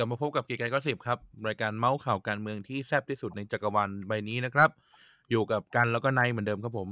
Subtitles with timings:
[0.00, 4.70] กลับมาพบกับเกียร์กายก็สิบครับ รายการเมาส์ข่าวการเมืองที่แซ่บที่สุดในจักรวาลใบนี้นะครับ
[5.30, 6.88] อยู่กับกันแล้วก็นายเหมือนเดิมครับผม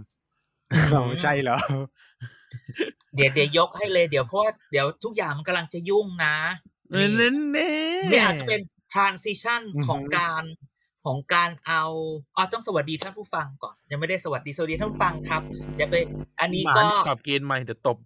[0.90, 1.58] เราใช่เหรอ
[3.14, 6.36] เดี๋ยวเดี๋ยวยกให้เลยเดี๋ยวเพราะว่าเดี๋ยวทุกอย่างมันกำลังจะยุ่งนะ
[6.92, 7.70] เน้นเน้นเน้
[8.10, 8.60] นี่อาจจะเป็น
[8.94, 10.44] transition อือฮึของการ
[11.04, 11.82] ของการเอา
[12.36, 15.42] อ๋อต้องสวัสดีท่านผู้ฟังก่อน ยังไม่ได้สวัสดีสวัสดีท่านผู้ฟังครับ
[15.76, 15.94] อย่าไป
[16.40, 17.98] อันนี้หมาก็ปรับเกณฑ์ใหม่เดี๋ยวตบ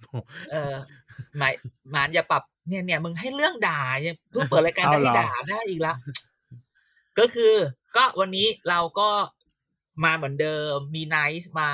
[0.51, 0.75] เออ
[1.39, 1.55] หมาย
[1.93, 5.95] หมานอย่าปรับ เนี่ยเนี่ยมึงให้เรื่องด่ายังเพิ่งเปิดรายการเอาจะเหรให้อด่าได้อีกละ
[7.19, 7.55] ก็คือ
[7.97, 9.09] ก็วันนี้เราก็
[10.05, 11.71] มาเหมือนเดิมมีไนท์มา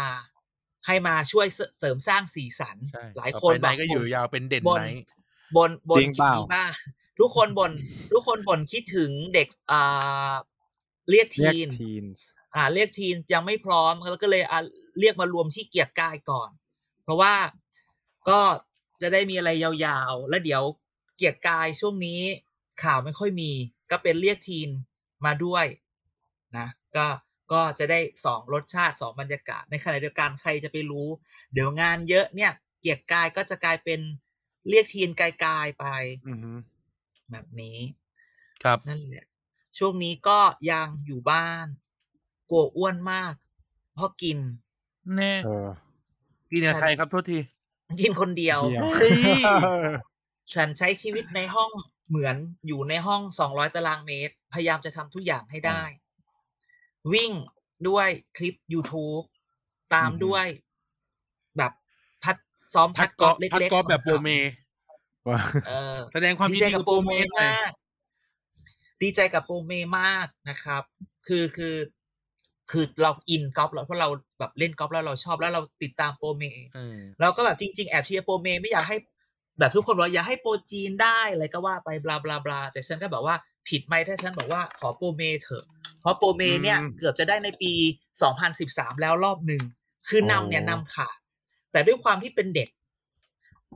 [0.87, 1.47] ให้มาช่วย
[1.79, 5.03] เสริมสร้างสีสันใช่หลายต่อคนไปบนาอยกก็อยู่ยาวเป็นเด่นบนไนท์
[5.57, 6.73] บนบนจริงเปล่ามาก
[7.19, 7.73] ทุกคนบน
[8.13, 10.33] ทุกคนบ่นคิดถึงเด็กอ่า
[11.11, 14.61] เรียกเรียกทีนทีนส์อ่า เรียกทีนยังไม่พร้อมแล้วก็เลยอ่า
[15.01, 16.51] เรียกมารวมที่เกียรติกายก่อน
[17.05, 17.35] เพราะว่า
[18.29, 18.41] ก็
[19.03, 20.63] จะได้มีอะไรยาวๆ แล้วเดี๋ยว
[21.19, 22.21] เกียรติกายช่วงนี้
[22.83, 23.53] ข่าวไม่ค่อยมี
[23.91, 24.71] ก็เป็นเรียกทีน
[25.25, 25.67] มาด้วย
[26.57, 26.67] นะ
[26.97, 27.07] ก็
[27.53, 31.09] ก็จะได้สองรสชาติสองบรรยากาศ ในขณะเดียวกันใครจะไปรู้
[31.53, 34.01] เดี๋ยวงานเยอะเนี่ย เกียรติกายก็จะกลายเป็น
[34.69, 35.87] เรียกทีนกายๆไป
[36.29, 36.53] อือฮึ
[37.31, 37.79] แบบนี้
[38.65, 39.25] ครับนั่นแหละ
[39.79, 41.67] ช่วงนี้ก็ยังอยู่บ้าน
[42.51, 43.35] กลัวอ้วนมาก
[43.95, 44.39] เพราะกิน
[45.17, 45.69] แน่เออ
[46.51, 47.39] กินกับใครครับโทษที
[48.01, 49.19] กินคนเดียวเดียวเฮ้ย
[50.55, 51.71] ฉันใช้ชีวิตในห้อง
[52.09, 55.83] เหมือนอยู่ในห้องสองร้อยตารางเมตร พยายามจะทำทุกอย่างให้ได้
[57.13, 57.33] วิ่ง
[57.89, 59.25] ด้วยคลิป YouTube
[59.95, 60.47] ตามอือฮึด้วย
[61.57, 61.73] แบบ
[62.25, 62.37] พัด
[62.75, 64.31] ซ้อมพัพัดดกกออล์ล์ฟฟเล็กๆพัดกอล์ฟแบบขโปรงเม
[65.29, 67.73] ว่าเออแสดงความดียินใจดีกักับบโปโปรรเมเมหน่อยมาก
[69.03, 70.83] ดีใจกับโปรเมมากนะครับ
[71.27, 71.77] คือคือ
[72.71, 74.09] คือเราอินกอล์ฟแล้วเพราะเรา
[74.39, 78.97] แบบเล่นกอล์ฟแล้วเราชอบแล้วเราติดตามโปรเมเออเราก็แบบจริง ๆ แอบเชียร์โปรเมไม่อยากให้
[79.59, 83.37] แบบทุกคนบอกอยากให้โปรจีนได้อะไรก็ว่าไปบลาบลาบลาแต่ฉันก็แบบว่า
[83.69, 85.65] ผิดไหมถ้าฉันบอกว่าขอโปรเมเถอะ
[86.01, 87.73] เพราะโปรเมเนี่ยอืมเกือบจะได้ในปี
[88.37, 89.63] 2013 แล้วรอบหนึ่ง
[90.09, 91.17] คือนำเนี่ยโอ้นำขาด
[91.73, 92.69] แต่ด้วยความที่เป็นเด็ก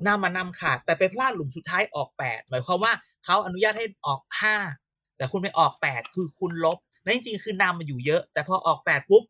[0.06, 2.92] นำมานำขาด แต่ไปพลาดหลุมสุดท้ายออกแปดหมายความว่า
[3.24, 4.56] เขาอนุญาตให้ออกห้า
[5.16, 9.22] แต่คุณไปออกแปดคือคุณลบและจริงๆคือนำมาอยู่เยอะ แต่พอออกแปดปุ๊บ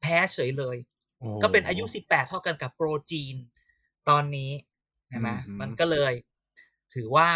[0.00, 0.76] แพ้เฉยเลย
[1.18, 3.36] โอ้ก็เป็นอายุ18เท่ากันกับโปรจีน
[4.08, 4.50] ตอนนี้
[5.08, 6.12] ใช่ไหมอืมมันก็เลย
[6.94, 7.28] ถือว่า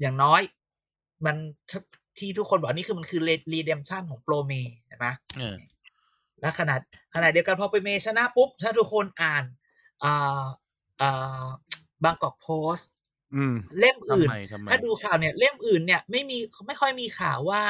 [0.00, 0.42] อย่างน้อย
[1.26, 1.36] มัน
[2.18, 3.20] ที่ทุกคนบอกนี่คือมันคือ
[3.54, 4.52] redemption ของโปรเม
[4.86, 5.06] ใช่ไหม
[5.38, 5.56] เออ
[6.40, 6.80] แล้วขนาด
[7.14, 9.44] ขนาดเดียวกันพอไปเมชนะปุ๊บ ถ้าทุกคนอ่าน
[10.04, 10.44] อ่า
[11.02, 11.46] อ่า
[12.04, 12.88] บางกอกโพสต์
[13.34, 17.62] อืมเล่มทำอื่นไมทำไมถ้าดูข่าวเนี่ย เล่มอื่นเนี่ย ไม่มีไม่ค่อยมีข่าวว่า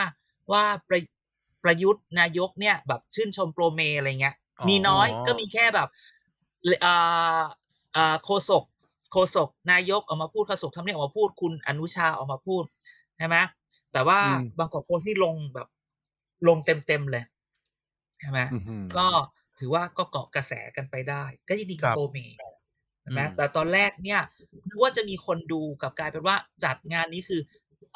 [0.53, 1.01] ว่าประ
[1.65, 4.35] ประยุทธ์นายกเนี่ย แบบชื่นชมโปรเมอะไรเงี้ย
[4.69, 6.22] มีน้อยก็มีแค่แบบอ่าอ่า
[8.25, 8.65] โคศก
[9.13, 12.65] โคศกนายกออกมาพูดโฆษกทำเนียบออกมาพูดคุณอนุชาออกมาพูด
[13.19, 13.37] ใช่ไหม
[13.93, 15.69] แต่ว่าอืมบางกอกโพสต์ที่ลงแบบ
[16.49, 17.25] ลงเต็มเต็มๆเลย
[18.21, 19.07] ใช่ไหมอือฮึก็
[19.59, 22.19] ถือว่าก็เกาะกระแสกันไปได้ ก็ยินดีกับครับโปรเม
[23.03, 24.21] ใช่ไหมอืมแต่ตอนแรกเนี่ย
[24.69, 27.41] นึกว่าจะมีคนดูกลับกลายเป็นว่าจัดงานนี้คือ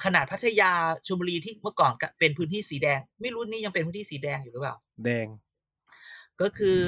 [0.05, 0.71] ขนาดพัทยา
[1.07, 5.27] ชลบุรีที่เมื่อก่อนก็เป็นพื้นที่สีแดง ไม่รู้นี่ยังเป็นพื้นที่สีแดงอยู่หรือเปล่า แดง
[6.41, 6.79] ก็คือ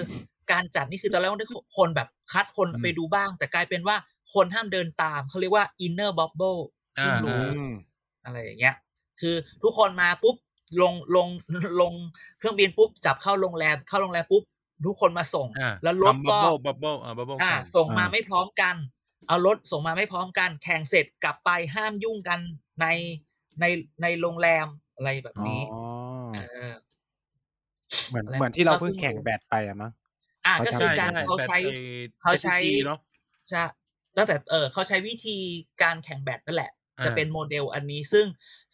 [0.52, 3.96] การจัดนี่คือตอนแรกว่าได้คนแบบคัดคนอืมไปดูบ้าง แต่กลายเป็นว่า
[4.34, 6.60] คนห้ามเดินตามเขาเรียกว่า inner bubble
[6.98, 7.72] อ่าเพิ่งรู้อืม
[8.24, 8.74] อะไรอย่างเงี้ย
[9.20, 10.36] คือทุกคนมาปุ๊บ
[10.82, 11.28] ลงลง
[11.80, 11.92] ลง
[12.38, 14.42] เครื่องบินปุ๊บจับเข้าโรงแรมเข้าโรงแรมปุ๊บ
[14.86, 18.76] ทุกคนมาส่งอ่าแล้วรถทำบัก็บเบิ้ลบับเบิ้ลอ่าบับเบิ้ลอ่าส่งมาไม่พร้อมกัน
[19.28, 22.40] เอารถส่งมาไม่พร้อมกัน แข่งเสร็จกลับไปห้ามยุ่งกัน
[22.80, 22.86] ใน
[23.60, 23.64] ใน
[24.02, 24.66] ในโรงแรม
[24.96, 25.60] อะไรแบบอ๋อนี้
[26.32, 26.36] เอ
[26.70, 26.72] อ
[28.08, 29.92] เหมือนอะไรเหมือนที่เราก็เพิ่เพิ่งงแข่งรู้แบดไปอะมั้ง
[30.46, 31.80] อ่าเขาก็จำคือใช่การใช่เขาใช้แบบไอ้
[32.22, 32.98] เขาใช้ SCG เนาะ
[33.48, 33.62] ใช่
[34.16, 35.36] ตั้งแต่เออเขาใช้วิธี
[35.82, 38.26] การแข่งแบดนั่นแหละอ่าจะเป็นโมเดลอันนี้ซึ่ง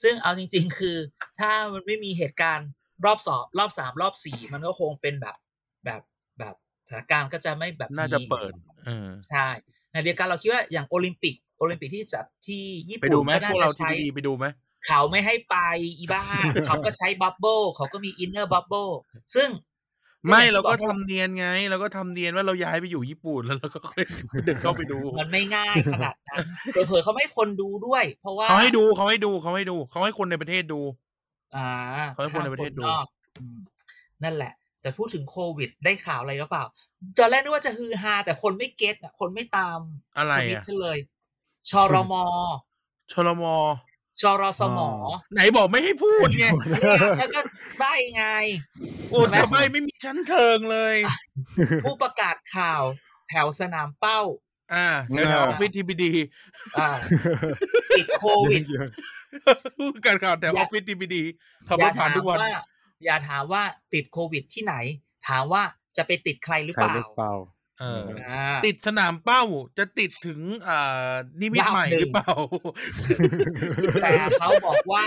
[0.03, 0.97] ซึ่งเอาจริง ๆ คือ
[1.41, 2.69] ถ้ามันไม่มีเหตุการณ์
[3.05, 5.37] รอบสองรอบสามรอบสี่มันก็คงเป็นแบบ
[5.85, 6.03] แบบ
[6.39, 6.55] แบบ
[6.89, 8.53] สถานการณ์ก็จะไม่แบบน่าจะเปิด
[8.87, 9.47] เออใช่
[9.91, 14.47] ในเดียวกันเราคิดว่าอย่างโอลิมปิกโอลิมปิกที่จัดที่ญี่ไปปุ่นดูไหมก็พน่าวกจะเราทีใช้ดีไปดูไหม
[14.87, 15.57] เขาไม่ให้ไป
[15.99, 16.25] อีบ้า
[16.67, 18.89] เขาก็ใช้บับเบิลเขาก็มีอินเนอร์บับเบิล
[19.35, 19.49] ซึ่ง
[20.31, 24.05] ไม่อย่งเราที่ก็บอกทำเนียนไง เราก็ทำเนียนว่าเราย้ายไปอยู่ญี่ปุ่นแล้วเราก็ค่อย
[24.44, 30.81] เดินเข้าไปดูมันไม่ง่ายขนาดนั้นเผลอๆเขาไม่ให้คนดูด้วย เพราะว่าเขาให้ดูเขาให้ดูเขาให้ดูเขาให้คนในประเทศดู
[31.56, 31.69] อ่า
[32.12, 33.06] เขาให้คนในประเทศดู ห้ามคนนอก
[33.38, 33.59] อืม
[34.25, 36.65] นั่นแหละ แต่พูดถึงโควิดได้ข่าวอะไรหรือเปล่า
[37.19, 39.79] ตอนแรกนึกว่าจะฮือฮาแต่คนไม่เก็ตอะคนไม่ตาม
[40.19, 40.99] อะไรทวิตอะฉันเลย
[41.70, 42.15] ชรม
[43.12, 43.44] ชลม
[44.21, 44.79] ชรสม
[45.33, 46.53] ไหนบอกไม่ให้พูดไงเนี่ย
[47.19, 47.41] ฉันก็
[47.81, 48.27] ได้ไง
[49.11, 50.97] โอ้ทำไมไม่มีชั้นเชิงเลย
[51.85, 52.83] ผู้ประกาศข่าว
[53.29, 54.21] แถวสนามเป้า
[54.75, 54.87] อ่า
[55.29, 56.13] แถวๆออฟฟิศทีพีดี
[56.79, 56.89] อ่า
[57.99, 58.63] ติดโควิด
[59.79, 61.23] ผู้ประกาศข่าวแถวออฟฟิศทีพีดี
[61.69, 62.55] ขับอรย่าถผ่านถามทุกวันว่า
[63.05, 63.63] อย่าถามว่า
[63.95, 64.75] ติดโควิดที่ไหน
[65.29, 65.63] ถามว่า
[65.97, 67.07] จะไปติดใครหรือใครเปล่าหรือ
[67.79, 69.43] เปล่าเอออ่าติดสนามเป้า
[69.79, 72.32] จะติดถึงอ่านิมิตใหม่รอบหนึ่งหรือเปล่า
[74.03, 75.05] แต่เขาบอกว่า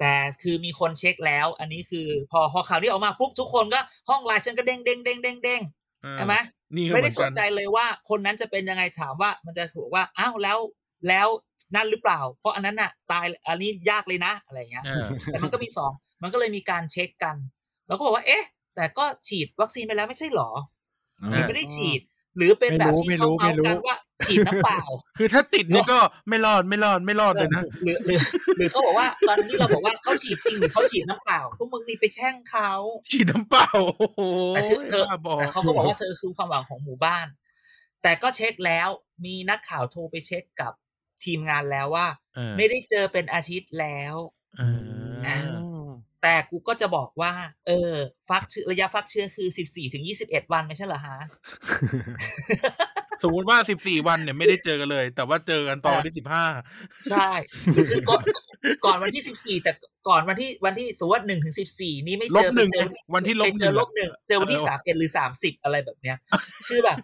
[0.00, 5.62] แต่คือมีคนเช็คแล้ว อันนี้คือ พอพอข่าวนี้ออกมาปุ๊บทุกคนก็ห้องไลน์ฉันก็เด้งเด้งเด้งเด้งเด้ง
[6.16, 6.34] ใช่ไหม
[6.76, 10.58] นี่ก็ไม่เหมืได้อนสกันนใจเลยว่า คนนั้นจะเป็นยังไงถามว่า มันจะถูกว่าอ้าวแล้ว
[11.08, 11.28] แล้ว
[11.74, 15.92] นั่นหรือเปล่า เพราะอันนั้นน่ะ ตายอันนี้ยากเลยนะอะไรอย่างเงี้ยเออแต่มันก็มีสอง
[16.22, 17.36] มันก็เลยมีการเช็คกัน
[17.88, 18.44] แล้วก็บอกว่า เอ๊ะ
[18.76, 20.50] แต่ก็ฉีดวัคซีนไปแล้วไม่ใช่หรอ
[21.20, 22.02] หรือไม่ได้ฉีด
[22.36, 23.96] หรือเป็นแบบที่ไม่เขารู้ไม่เมารู้กันว่า
[24.26, 24.82] ฉีดน้ำเปล่า
[25.18, 25.98] คือถ้าติดนี่ก็
[26.28, 28.18] ไม่รอดไม่รอดไม่รอดเลยนะหรือหรือ
[28.56, 32.72] หรือเขาบอกว่าตอนนี้เราบอกว่าเขาฉีดจริงหรือเขาฉีดน้ำเปล่าพวกมึงนี่ไปแช่งเขา
[33.10, 33.68] ฉีดน้ำเปล่า
[33.98, 34.20] โอ้โห
[34.54, 37.26] แต่เธอเธอบ้าบอแต่เขาก็บอกว่าเธอคือความหวังของหมู่บ้าน
[38.02, 38.88] แต่ก็เช็คแล้ว
[39.24, 40.72] มีนักข่าวโทรไปเช็คกับ
[41.24, 44.14] ทีมงานแล้วว่าเออไม่ได้เจอเป็นอาทิตย์แล้ว
[44.58, 45.55] เออ
[46.28, 47.32] แต่กูก็จะบอกว่า
[47.66, 47.92] เออ
[48.28, 51.18] ฟักเชื้อระยะฟักเชื้อคือสิบสี่ถึงยี่สิบเอ็ดวันไม่ใช่เหรอฮะ
[53.22, 56.44] สมมติว่าสิบสี่วันเนี่ยไม่ได้เจอกันเลย แต่ว่าเจอกันตอนวันที่สิบห้า
[57.10, 57.28] ใช่
[57.90, 58.22] คือก่อน
[58.84, 59.72] ก่อนวันที่สิบสี่แต่
[60.08, 66.16] ก่อนวันที่วันที่สมมติว่าหนึ่งถึงสิบสี่นี่ไม่ลเจบอหนึ่งไปเจอวันที่ลบไปหเจนึ่องลบหนึ่งเจอวันที่เออสามเอ็ดหรือสามสิบอะไรแบบเนี้ย
[66.68, 66.98] คือแบบ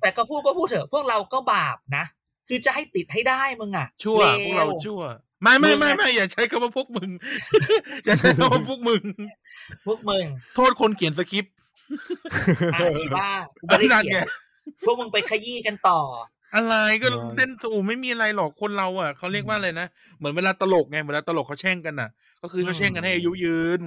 [0.00, 2.04] แต่ก็พูดก็พูดเถอะ พวกเราก็บาปนะ
[2.48, 5.00] คือจะให้ติดให้ได้มึงอะชั่วลพวกเราชั่ว
[5.42, 7.10] ไม่ไม่ไม่มึงอะไม่อย่าใช้คำว่าพวกมึง
[8.06, 9.02] อย่าใช้คำว่าพวกมึง
[9.86, 11.54] พวกมึง โทษคนเขียนสคริปต์
[12.74, 14.26] อะอีบ้ากูไม่ได้นั่นเขีไงยน
[14.84, 16.00] พวกมึงไปขยี้กันต่อ
[16.54, 19.86] อะไรก็เออเล่นโอ้ไม่มีอะไรหรอกคนเราอะเขาเรียกว่าอะไรนะ
[20.18, 22.10] เหมือนเวลาตลกไงเวลาตลกเขาแช่งกันอะ
[22.42, 23.80] ก็คือเขาแช่งกันให้อายุยืน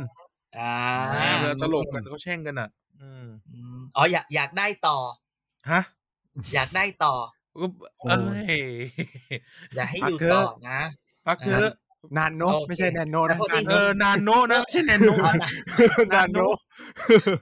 [0.57, 0.73] อ่า
[1.13, 2.69] อ่าเวลาตลกกันเขาแช่งกันอะ
[3.01, 4.97] อืมอืมอ๋ออยากอยากได้ต่อ
[5.71, 5.81] ฮะ
[6.53, 7.13] อยากได้ต่อ
[7.61, 7.67] ก็
[8.09, 8.31] อะไร
[9.75, 10.79] อยากให้พักอยู่เถอะต่อนะ
[11.27, 11.73] พักเถอะ
[12.17, 15.49] นานโนโอเคไม่ใช่แนนโนแต่นะพอจริงเออนานโนนะไม่ใช่แนนโนเอานะ
[16.13, 16.39] นานโน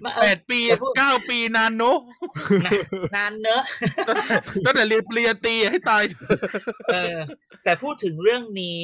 [0.03, 1.83] มาเอแปอดปีแต่พูดเก้าปีนานโน
[2.65, 2.71] นะ
[3.15, 3.61] นานเนอะ
[4.65, 6.27] ตั้งแต่เรียนปริญญาตรีให้ตายเถอะ
[6.93, 7.17] เออ
[7.63, 8.81] แต่พูดถึงเรื่องนี้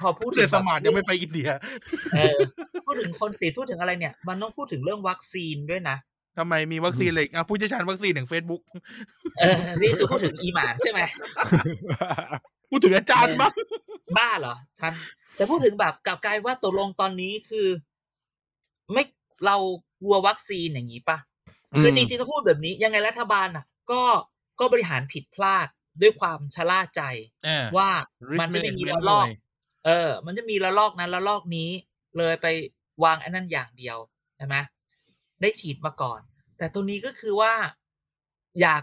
[0.00, 1.48] พอพูดเรีถึยนงสมาร์ทยังไม่ไปอินเดีย
[2.14, 2.38] เออ
[2.86, 5.96] พูดถึงคนติดพูดถึงอะไรเนี่ย มันต้องพูดถึงเรื่องวัคซีนด้วยนะ
[6.38, 8.62] ทำไมมีวัคซีนอะไรอีกอะผู้เชี่ยวชาญวัคซีนอย่างเฟซบุ๊ก
[9.40, 11.00] เออนี่คือพูดถึงอีหมานใช่ไหม
[12.70, 13.52] พูดถึงอาจารย์มั้ง
[14.16, 14.92] บ้าเหรอฉัน
[15.36, 17.68] แต่พูดถึงแบบกลับกลายว่าตกลงตอนนี้คือ
[18.92, 19.04] ไม่
[19.46, 19.56] เรา
[20.00, 21.18] กลัววัคซีนอย่างนี้ปะ
[21.80, 24.02] คือจริงๆถ้าพูดแบบนี้ ยังไงรัฐบาลอะ ก็
[24.60, 25.66] ก็บริหารผิดพลาด
[26.02, 27.02] ด้วยความชะล่าใจ
[27.46, 27.90] อ่าว่า
[28.30, 29.34] Risk มันจะไม่มี management ระลอกหน่อย
[29.86, 31.70] เออ มันจะมีระลอกนั้นระลอกนี้
[32.16, 32.46] เลยไป
[33.04, 33.96] วางอันนั้นอย่างเดียว
[34.36, 34.56] ใช่ไหม
[35.40, 36.20] ได้ฉีดมาก่อน
[36.58, 37.54] แต่ตรงนี้ก็คือว่า
[38.60, 38.82] อยาก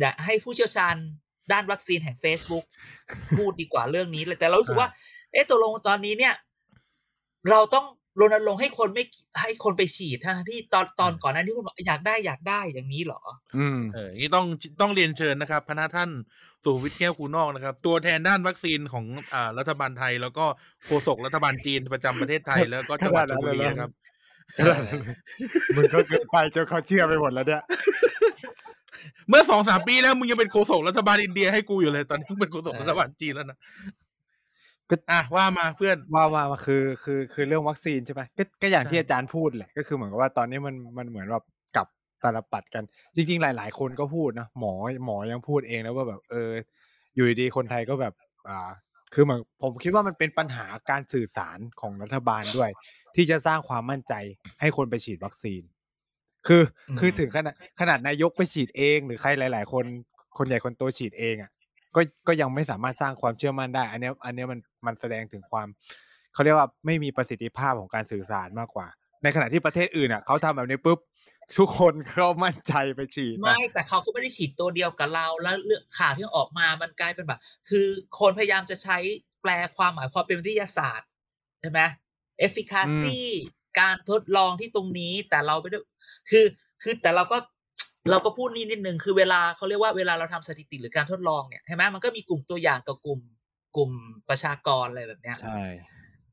[0.00, 0.96] อยากให้ผู้เชี่ยวชาญ
[1.52, 2.64] ด้านวัคซีนแห่ง Facebook
[3.36, 4.88] พูดดีกว่าเรื่องนี้เลยแต่เรารู้สึกว่า
[5.32, 6.34] เอ๊ะตกลงตอนนี้เนี่ย
[7.50, 7.86] เราต้อง
[8.20, 9.04] รณรงค์ให้คนไม่
[9.40, 13.20] ให้คนไปฉีดทั้งที่ตอนตอนก่อนหนั้นที่คุณบอกอยากได้อยากได้อย่างนี้เหรอ
[13.56, 14.46] อืมเออนี่ต้อง
[14.80, 16.10] ต้องเรียนเชิญนะครับพนักท่าน
[16.64, 20.44] สู่วิทย์แก้วคูนอกนะครับ ตัวแทนด้านวัคซีนของอ่ารัฐบาลไทย แล้วก็
[20.84, 23.90] โฆษกรัฐบาลจีนประจำประเทศไทยแล้วก็จังหวัดชลบุรีนะครับ
[25.76, 27.62] มึงก็เกินไปจนเขาเชื่อไปหมดแล้วเนี่ย
[29.28, 33.58] เมื่อสองสามปีแล้วมึงยังเป็นโฆษกรัฐบาลอินเดียให้กูอยู่เลย ตอนนี้มึงเป็นโฆษกรัฐบาลจีนแล้วนะ
[34.90, 41.44] ก็อะว่ามาเพื่อนว่าว่าว่าคือ คือคือเรื่องวัคซีนใช่ไหมก็ก็อย่างที่ใช่อาจารย์พูดแหละก็คือเหมือนกับว่าตอนนี้มันมันเหมือนแบบ
[41.76, 41.88] กลับ
[42.22, 44.72] ตาลปัดกัน จริง ๆ หลาย ๆ คนก็พูดนะหมอ
[45.04, 46.50] หมอยังพูดเองนะว่าแบบ เออ
[47.14, 48.14] อยู่ดีๆคนไทยก็แบบ
[48.48, 48.70] อ่า
[49.14, 52.70] คือเหมือนผมคิดว่ามันเป็นปัญหาการสื่อสารของรัฐบาลด้วย
[53.16, 54.14] ที่จะสร้างความมั่นใจ
[54.60, 55.62] ให้คนไปฉีดวัคซีน
[56.46, 59.84] คืออืมคือถึงขนาดขนาดนายกไปฉีดเอง หรือใครหลาย ๆ คน
[60.36, 61.50] คนใหญ่คนโตฉีดเองอะ
[61.94, 65.68] ก็ก็ยังไม่สามารถสร้างความเชื่อมั่นได้ อันเนี้ยอันเนี้ยมันมันแสดงถึงความ
[66.34, 68.86] เขาเรียกว่าไม่มีประสิทธิภาพของการสื่อสารมากกว่า
[69.22, 70.98] ในขณะที่ประเทศอื่นอะเขาทำแบบนี้ปุ๊บ
[71.58, 77.86] ทุกคนก็มั่นใจไปฉีดไม่อะแต่เขาก็ไม่ได้ฉีดตัวเดียวกับเราแล้วเรื่องข่าวที่ออกมามันกลายเป็นแบบ คือ
[78.18, 78.98] คนพยายามจะใช้
[79.42, 81.08] แปลความหมายความเป็นวิทยาศาสตร์
[81.60, 81.80] ใช่ไหม
[82.46, 83.20] efficacy
[83.80, 85.78] การทดลองที่ตรงนี้แต่เราไม่ได้
[86.30, 86.44] คือ
[86.82, 87.38] คือแต่เราก็
[88.10, 93.20] เราก็พูดนี่นิดนึงคือเวลาเขาเรียกว่าเวลาเราทำสถิติหรือการทดลองเนี่ยใช่ไหมมันก็มีกลุ่มตัวอย่างกับกลุ่ม
[93.76, 93.90] กลุ่ม
[94.28, 95.60] ประชากรอะไรแบบเนี้ยใช่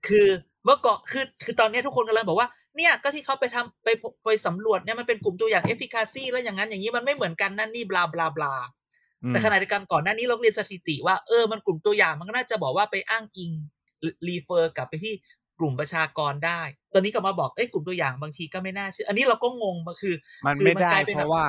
[0.07, 0.27] คือ
[0.65, 3.87] เมื่อก่อนคือคือตอนนี้ทุกคนกำลังบอกว่าเนี่ยก็ที่เขาไปทำไป
[4.25, 8.53] ไปสำรวจเนี่ยมันเป็นกลุ่มตัวอย่าง efficacy แล้วอย่างนั้นอย่างนี้มันไม่เหมือนกันนั่นนี่บลาบลาบลา
[9.23, 13.51] อืมแต่ขณะเดียวกันก่อนหน้านี้เราเรียนสถิติว่าเออมันกลุ่มตัวอย่างมันก็น่าจะบอกว่าไปอ้างอิง
[14.27, 15.13] refer กลับไปที่
[15.59, 16.61] กลุ่มประชากรได้
[16.93, 21.45] ตอนนี้กลับมาบอกเอ้ยกลุ่มตัวอย่างบางทีก็ไม่น่าเชื่อ อันนี้เราก็งงมันคือ มันคือไม่มันได้กลายเป็นเพแบบราะว่า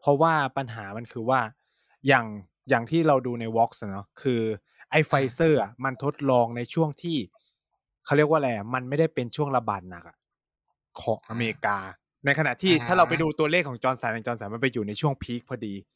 [0.00, 1.40] เพราะว่าปัญหามันคือว่า
[2.08, 2.26] อย่าง
[2.68, 4.40] อย่างที่เราดูในวอล์กเนาะคือ
[4.90, 7.16] ไอ้ไฟเซอร์อะมันทดลองในช่วงที่
[8.04, 10.16] เขาเรียกว่าอะไรอะมันไม่ได้เป็นช่วงระบาดหนักอะ
[11.00, 11.78] ของอเมริกา
[12.24, 15.93] ในขณะที่อ่าถ้าเราไปดูตัวเลขของจอห์นสันจอห์นสันมันไปอยู่ในช่วง peak พอดีอ่า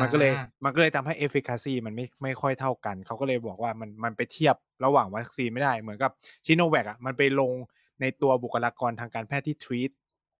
[0.00, 0.32] มันก็เลย
[0.64, 6.10] มันก็เลยทำให้ efficacy มันไม่ไม่ค่อยเท่ากัน เขาก็เลยบอกว่ามันมันไปเทียบระหว่างวัคซีนไม่ได้เหมือนกับ
[6.46, 7.52] ซิโนแวคอะมันไปลง
[8.00, 9.90] ในตัวบุคลากรทางการแพทย์ที่ treat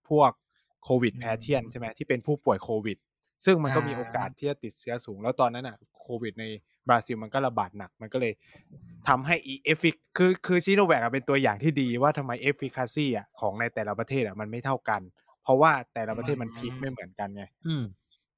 [0.08, 0.30] พวก
[0.84, 2.98] โควิด patient ใช่ไหมที่เป็นผู้ป่วยโควิด
[3.44, 6.44] ซึ่งมันก็มีโอกาสที่จะติดเชื้อสูง แล้วตอนนั้นอะโควิดใน
[6.88, 8.32] บราซิลมันก็ระบาดหนัก มันก็เลย
[9.08, 15.02] ทำให้ effiคือคือชิโนแวคเป็นตัวอย่างที่ดีว่าทำไม efficacy อะของในแต่ละประเทศอะมันไม่เท่ากัน
[15.42, 17.74] เพราะว่าแต่ละประเทศมันพีคไม่เหมือนกันไงอื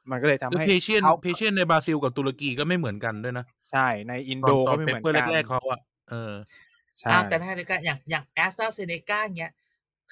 [0.08, 5.80] มมันก็เลยทำแล้วให้เพเชียนขาเพเชียนในบราซิลกับตุรกีก็ไม่เหมือนกันด้วยนะ ใช่ในอินตอโดนตอก็นไม่เปเหมือนเปอร์กันแรกๆเขาอะ
[6.10, 6.32] เออ
[6.98, 9.52] ใช่อ่าแต่ในขณะเดียวกันอย่างอย่างแอสตราเซเนกาเนี้ย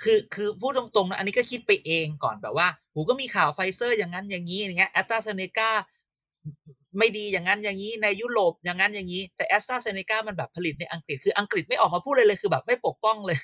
[0.03, 5.71] คือคือพูดตรงๆนะอันนี้ก็คิดไปเองก่อนแบบว่าหูก็มีข่าวไฟเซอร์อย่างนั้นอย่างนี้อย่างเงี้ยแอสตราเซเนกา
[6.99, 13.39] ไม่ดีอย่างนั้นอย่างนี้ในยุโรปอย่างนั้นอย่างนี้ แต่แอสตราเซเนกามันแบบผลิตในอังกฤษคืออังกฤษไม่ออกมาพูดเลยเลยคือแบบไม่ปกป้องเลย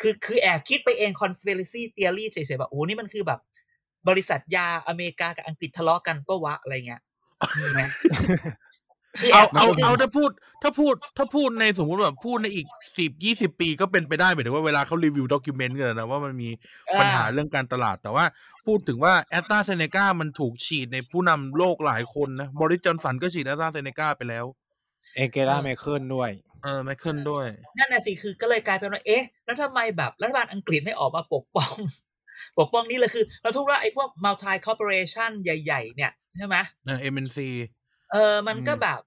[0.00, 3.40] คือคือแอบคิดไปเอง conspiracy theory เฉยๆแบบโอ้นี่มันคือแบบ
[4.08, 7.00] บริษัทยาอเมริกากับอังกฤษทะเลาะกันปะวะอะไรเงี้ย
[7.58, 7.80] มีไหม
[9.20, 10.30] คือแอเอาบเอาคิดเอาถ้าพูด
[10.62, 12.66] ถ้าพูด ถ้าพูดในสมมติแบบพูดในอีก
[12.98, 16.48] สิบยี่สิบปีก็เป็นไปได้หมายถึงว่าเวลาเขารีวิวด็อกิเมนต์กันนะว่ามันมี
[17.00, 18.24] ปัญหาเรื่องการตลาด แต่ว่า
[18.66, 24.44] พูดถึงว่าแอสตราเซเนกามันถูกฉีดในผู้นำโลกหลายคนนะบอริสจอห์นสันก็ฉีดแอสตราเซเนกาไปแล้ว
[25.14, 26.30] แองเกลาแมร์เคิลด้วย
[26.62, 27.46] เออแมร์เคิลด้วย
[27.78, 31.74] นั่นน่ะสิคือก็เลยกลายเป็นว่าเอ๊ะ แล้วทำไมแบบรัฐบาลอังกฤษไม่ออกมาปกป้อง
[32.58, 37.48] ปกป้องนี่เลยคือ เราทุกว่าไอ้พวก multi corporation ใหญ่ ๆ เนี่ย ใช่ไหมเออ MNC
[38.12, 39.00] เออมันก็อืมแบบ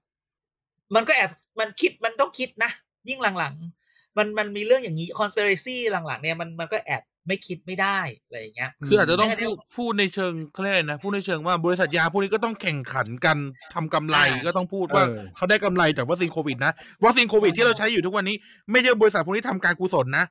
[0.94, 2.70] มันก็แอบมันคิดมันต้องคิดนะ
[3.08, 13.36] ยิ่งหลังๆ มันมันมีเรื่องอย่างนี้ conspiracy หลังๆ เนี่ยมันมันก็แอบไม่คิดไม่ได้อะไรอย่างเงี้ยคืออาจจะต้องแน่ๆพูดพูดในเชิงเขาเรียกอะไรนะพูดในเชิงว่าบริษัทยาพวกนี้ก็ต้องแข่งขันกัน
[13.74, 16.72] ทำกำไรอ่าก็ต้องพูดว่าเออเขาได้กำไรจากวัคซีนโควิดนะ
[17.04, 18.36] วัคซีนโควิดที่เราใช้อยู่ทุกวันนี้
[18.70, 20.24] ไม่ใช่บริษัทพวกนี้ทำการกุศลนะ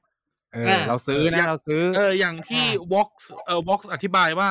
[0.53, 3.09] เออเราซื้อนะเราซื้อ เอออย่างที่ Vox
[3.45, 4.49] เอ่อ Vox อธิบายว่า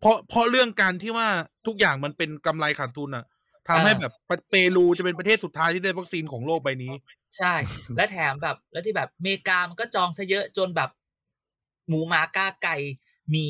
[0.00, 1.28] เพราะเพราะเรื่องการที่ว่า
[1.66, 3.24] ทุกอย่างมันเป็นกำไรขาดทุนอะ
[3.68, 4.12] ทำให้แบบ
[4.50, 6.92] เปรูจะเป็นประเทศสุดท้ายที่ได้วัคซีนของโลกใบนี้
[7.38, 7.54] ใช่
[7.96, 10.90] และแถมแบบแล้วที่แบบอเมริกามันก็จองซะเยอะจนแบบ
[11.88, 12.76] หมูหมากาไก่
[13.30, 13.48] หมี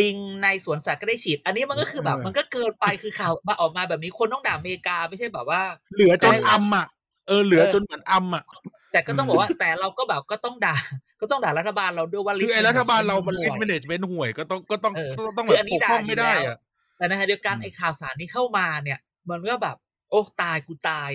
[0.00, 5.62] ลิงในสวนสัตว์ก็ได้ฉีด อันนี้มันก็คือแบบเออมันก็เกินไปคือข่าวมาออกมาแบบนี้คนต้องด่าอเมริกาไม่ใช่แบบว่า
[5.94, 6.86] เหลือจนใช่อำอะ
[7.28, 8.44] เออเหลือเออจนเหมือนอำอะ
[8.92, 10.76] แต่ก็ต้องบอกว่าแต่เราก็แบบก็ต้องด่า
[11.20, 16.58] ก็ต้องด่ารัฐบาลเราด้วยว่าคือไอ้ risk รัฐบาลเรามันห่ลิวยส m ม n น g เ m นห่วยก็ต้องก็ต้องเออต้องต้องคือแบอับนปนี้กป้องด่าอยู่ไม่ได้แล้วอะ
[16.96, 18.98] แต่ในขณะเดียวกันอืมไอ้ข่าวสารนี้เข้ามาเนี่ย
[19.30, 19.76] มันก็แบบ
[20.10, 21.10] โอ้ตายกูตาย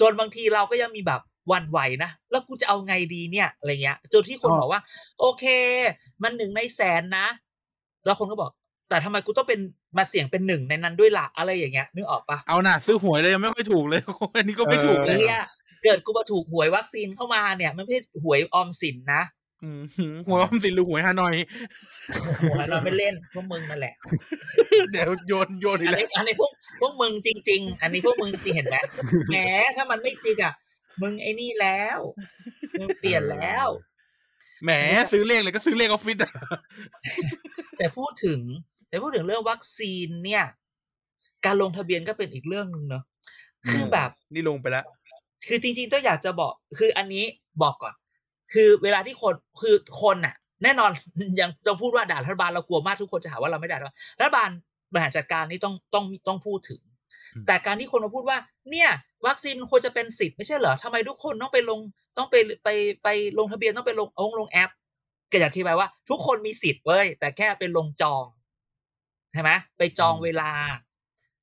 [0.00, 4.80] จนบางทีเราก็ยังมีแบบหวันไหวนะแล้วกูจะเอาไงดีเนี่ยอะไรเงี้ยจนที่คนอ๋อบอกว่า
[5.20, 5.44] โอเค
[6.22, 7.26] มันหนึ่งในแสนนะ
[8.04, 8.50] แล้วคนก็บอก
[8.88, 9.60] แต่ทำไมกูต้องเป็น
[9.98, 14.00] มาเสี่ยงเป็นหนึ่งในนั้นด้วยล่ะอะไรอย่างเงี้ยนึกออกปะเอาน่ะซื้อหวยเลยยังไม่ค่อยถูกเลย
[14.36, 15.22] อันนี้ก็ไม่ถูกเลไอ้ย
[15.80, 19.22] เหี้ยเกิดกูมาถูกหวยวัคซีนเข้ามาเนี่ย มันไม่ใช่หวยออมสินนะ
[19.64, 19.80] อืม
[20.26, 21.34] หวยออมสินหรือหวยฮานอย
[22.50, 23.94] หวยเราไม่เล่นพวกมึงนั่นแหละ
[24.92, 28.76] เดี๋ยวโยนโยนอีอักนแล้วนี้อันนี้พวกพวกมึงจริง ๆ อันนี้พวกมึงจริงเห็นไหม
[29.28, 29.36] แหม
[29.76, 30.54] ถ้ามันไม่จริงอะ
[31.02, 31.98] มึงไอ้นี่แล้ว
[32.78, 33.66] มึงเปลี่ยนแล้ว
[34.64, 34.70] แหม
[35.12, 36.32] ซื้อเลขเลยก็ซื้อเลขออฟฟิศอะ
[37.78, 38.40] แต่พูดถึง
[38.88, 40.44] แต่พูดถึงเรื่องวัคซีนเนี่ย
[41.44, 43.04] การลงทะเบียนก็เป็นอีกเรื่องหนึ่งเนาะ
[43.70, 44.84] คือแบบนี่ลงไปแล้ว
[45.46, 47.24] คือจริงๆต้องอยากจะบอก คืออันนี้
[47.62, 47.94] บอกก่อน
[48.52, 50.90] คือเวลาที่คน คือคนน่ะ แน่นอน
[51.40, 54.50] ยังต้องพูดว่าด่ารัฐบาลเรากลัวมากทุกคนจะหาว่าเราไม่ด่ารัฐบาลรัฐบาล
[54.92, 56.80] บริหารจัดการนี่ต้องต้องต้องพูดถึง
[57.34, 58.38] อืมแต่การที่คนมาพูดว่า
[58.70, 58.90] เนี่ย
[59.26, 61.80] วัคซีนมันควรจะเป็นสิทธิ์ไม่ใช่เหรอทำไมทุกคนต้องไปลง
[62.16, 62.68] ต้องไปไป
[63.02, 64.70] ไปลงทะเบียนต้องไปลงองลงแอป
[65.30, 68.24] ก็อยากอธิบายว่า ทุกคนมีสิทธิ์เว้ย แต่แค่ไปลงจอง
[69.32, 70.50] ใช่ไหมไปจองเวลา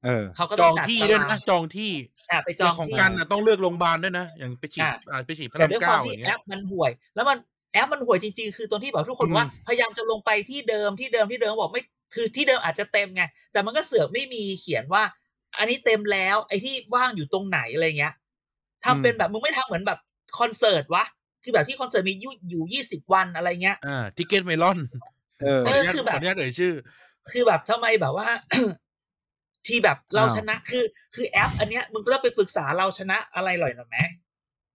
[0.04, 1.92] เออเขาก็จต้อองงจัดที่ตาด้วยรางนะจองที่
[2.32, 7.38] อะไปจจอองงของที่กันนะต้องเลือกโรงพยาบาลด้วยนะ อย่างไปฉีดอะอ่าไปฉีดพระแต่รามด้วยควาเก้ามอที่ย่างแอเงี้ยปมันห่วย แล้วมัน
[7.74, 11.82] แอปมันห่วยจริง ๆ คือตรงที่แบบทุกคนบอกว่าอืมพยายามจะลงไปที่เดิมที่เดิมที่เดิมบอกไม่
[12.16, 15.04] คือที่เดิมอาจจะเต็มไงแต่มันก็เสือกไม่มีเขียนว่า
[15.58, 18.14] อันนี้เต็มแล้ว ไอ้ที่ว่างอยู่ตรงไหนอะไรเงี้ย
[18.86, 20.00] ทำเป็นแบบมึงไม่ทำเหมือนแบบ
[20.40, 21.06] คอนเสิร์ตวะ
[21.44, 24.78] คือแบบที่คอนเสิร์ตมีอยู่อยู่ยี่สิบวันอะไรเงี้ยอ่าทิกเก็ตเมลอน
[25.42, 26.74] เออขออนุญาตคือแบบขออนุญาตเอ่ยชื่อ
[27.32, 28.28] คือแบบทำไมแบบว่า
[29.68, 30.84] ที่แบบเราอ้าวชนะคือ
[31.16, 33.98] คือแอป อันเนี้ยมึงก็ต้องไปปรึกษาเราชนะอะไรหน่อยหน่อยไหม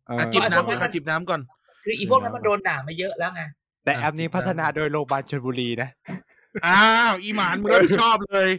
[0.06, 1.40] เอออะจิบเพราะน้ำก่อนไอ้พวกนั้นค่ะจิบน้ำก่อน
[1.84, 3.42] คือคืออีพวกนั้นมันโดนด่ามาเยอะแล้วไง
[3.84, 5.88] แต่แอปนี้พัฒนาโดยโรงพยาบาลชลบุรีนะ
[6.66, 8.50] อ้าวอีหมานมึงรับผิดชอบเลย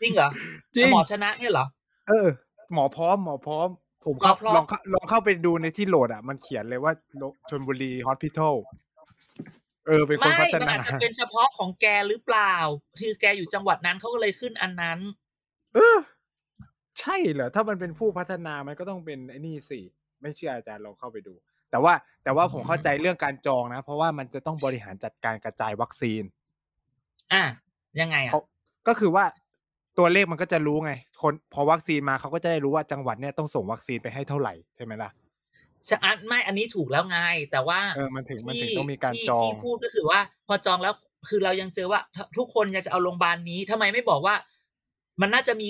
[0.00, 0.28] จริงเหรอ
[0.76, 1.66] จริงหมอชนะเนี่ยเหรอ
[2.08, 2.28] เออ
[2.72, 3.68] หมอพร้อมหมอพร้อม
[4.06, 8.56] ผมเข้าหมอพร้อมลองเข้าลองเข้าไปดูในที่โหลดอะ มันเขียนเลยว่าโรชลบุรีฮอสพิทอล
[9.86, 12.54] เออเป็นคนไม่พัฒมันนาอาจจะเป็นเฉพาะของแกหรือเปล่า
[13.00, 14.98] คือแกอยู่จังหวัดนั้นเขาก็เลยขึ้นอันนั้น
[15.74, 15.98] เออ
[16.98, 19.80] ใช่เหรอ ถ้ามันเป็นผู้พัฒนามันก็ต้องเป็นไอ้นี่สิ
[20.20, 21.34] ไม่เชื่ออาจารย์ลองเข้าไปดู
[21.70, 26.22] แต่ว่าแต่ว่าผมเข้าใจเรื่องการจองนะ เพราะว่ามันจะต้องบริหารจัดการกระจายวัคซีน
[27.32, 27.42] อะ
[28.00, 28.40] ยังไงอะเขา
[28.88, 29.24] ก็คือว่า
[29.98, 35.10] ตัวเลขมันก็จะรู้ไง คนพอวัคซีนมาเขาก็จะได้รู้ว่าจังหวัดเนี้ยต้องส่งวัคซีนไปให้เท่าไหร่ใช่ไหมล่ะ
[35.88, 37.18] ฉะอันไม่อันนี้ถูกแล้วไง
[37.50, 40.94] แต่ว่าเออมันถึงมันถึงที่ต้องมีการที่จองที่พูดก็คือว่า พอจองแล้ว
[41.28, 42.00] คือเรายังเจอว่า
[42.38, 44.34] ทุกคนอยากจะเอาโรงพยาบาลนี้ทำไมไม่บอกว่า
[45.20, 45.68] มันน่าจะมี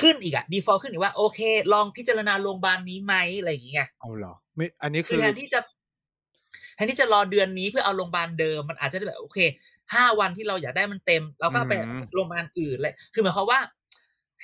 [0.00, 1.40] ขึ้นอีกอะ default ขึ้นอีกว่าโอเค
[1.72, 5.60] ลองพิจารณาโรงพยาบาลนี้ไหมอะไรอย่างเงี้ยเอาเหรอไม่อันนี้คืคืออแทนที่จะ
[6.74, 9.38] แทนที่จะรอเดือนนี้เพื่อเอาโรงพยาบาลเดิม มันอาจจะแบบโอเค
[9.94, 13.60] ห้าวันที่เราอยากได้มันเต็ม เราก็เอาไปอืมโรงพยาบาลอื่นเลยคือหมายความว่า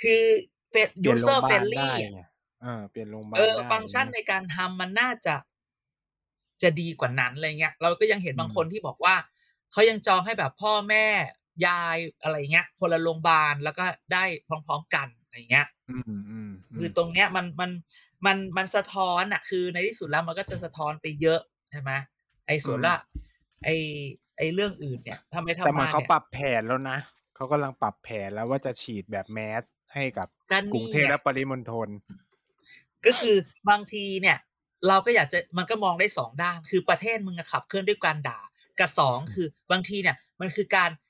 [0.01, 0.23] คือ
[0.71, 2.21] เฟสเปลี่ยนโรง user พยาบาล friendly ได้อะไง
[2.63, 5.35] เออเปลี่ยนโรงพยาบาลเออได้ฟังก์ชันในการทำมันน่าจะ
[6.63, 9.15] จะดีกว่านั้นอะไรเงี้ย เราก็ยังเห็นบางคนที่บอกว่า
[9.73, 11.07] เขายังจองให้แบบพ่อแม่
[11.67, 17.71] ยายอะไรเงี้ย คนละโรงพยาบาลแล้วก็ได้พร้อมๆกันอะไรเงี้ยอืมอืมอืมคือตรงเนี้ยมันมัน
[18.27, 21.91] มันมันสะท้อนอะคือในที่สุดแล้วมันก็จะสะท้อนไปเยอะใช่ไหม
[22.47, 22.97] ไอ้ส่วนละ
[23.65, 23.77] ไอ้
[24.39, 26.99] ไอ้เรื่องอื่นเนี่ยทำไมทำแต่เหมืมาอนเขาเนี่ยปรับแผนแล้วนะ
[27.37, 31.89] เขากำลังปรับแผนแล้วว่าจะฉีดแบบแมสให้กับกันกรุงนี่เทพไงและปริมณฑล
[33.07, 33.37] ก็คือ
[33.71, 34.39] บางทีเนี่ย
[34.89, 38.41] เราก็อยากจะมันก็มองได้สองด้าน คือประเทศมึงอะขับเคลื่อนด้วยการด่า
[38.79, 41.08] กับสองคือบางทีเนี่ย มันคือการ implement-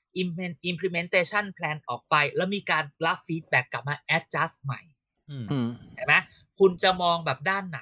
[0.71, 4.81] implementation plan ออกไป แล้วมีการรับ feedback กลับมา adjust ใหม่
[5.29, 6.15] อืมอืมเห็นไหม
[6.59, 7.81] คุณจะมองแบบด้านไหน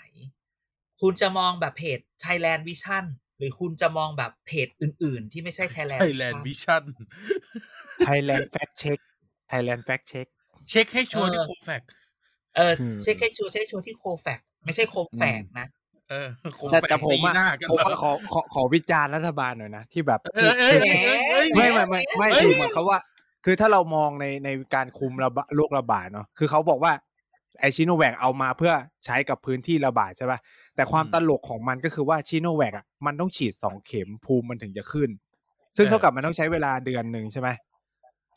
[1.01, 3.05] คุณจะมองแบบเพจ Thailand Vision
[3.37, 6.83] หรือคุณจะมองแบบเพจอื่น ๆ ที่ไม่ใช่ Thailand ไทยแลน Vision ด์วิชั่น
[8.07, 8.99] Thailand Fact Check
[9.51, 10.27] Thailand Fact Check
[10.69, 11.83] เช็คให้ชัวร์ที่เออโคแฟก
[12.55, 15.67] เอออืมเช็คให้ชัวร์เช็คให้ชัวร์ที่โคแฟกไม่ใช่โคแฟกนะ
[16.09, 22.99] เออโคแต่แฟกแต่ผมตีอะหน้ากันผมเหรว่าอขอขอขอวิจารณ์รัฐบาลหน่อยนะที่แบบเออเออเออเออเออไม่ไม่ไม่ไม่เฮ้ยคือเหมือนเขาว่า
[23.45, 26.91] คือถ้าเรามองในในการคุมระบาดโรคระบาดเนาะคือเขาบอกว่า
[27.59, 28.73] ไอชิโนแวคเอามาเพื่อ
[29.05, 30.39] ใช้กับพื้นที่ระบาดใช่ป่ะ
[30.75, 35.09] แต่ความตลกของมันก็คือว่าชิโนแวคอะมันต้องฉีดสองเข็มภูมิมันถึงจะขึ้น
[35.77, 37.49] ซึ่งเท่ากับมันต้องใช้เวลาเดือนหนึ่งใช่ไหม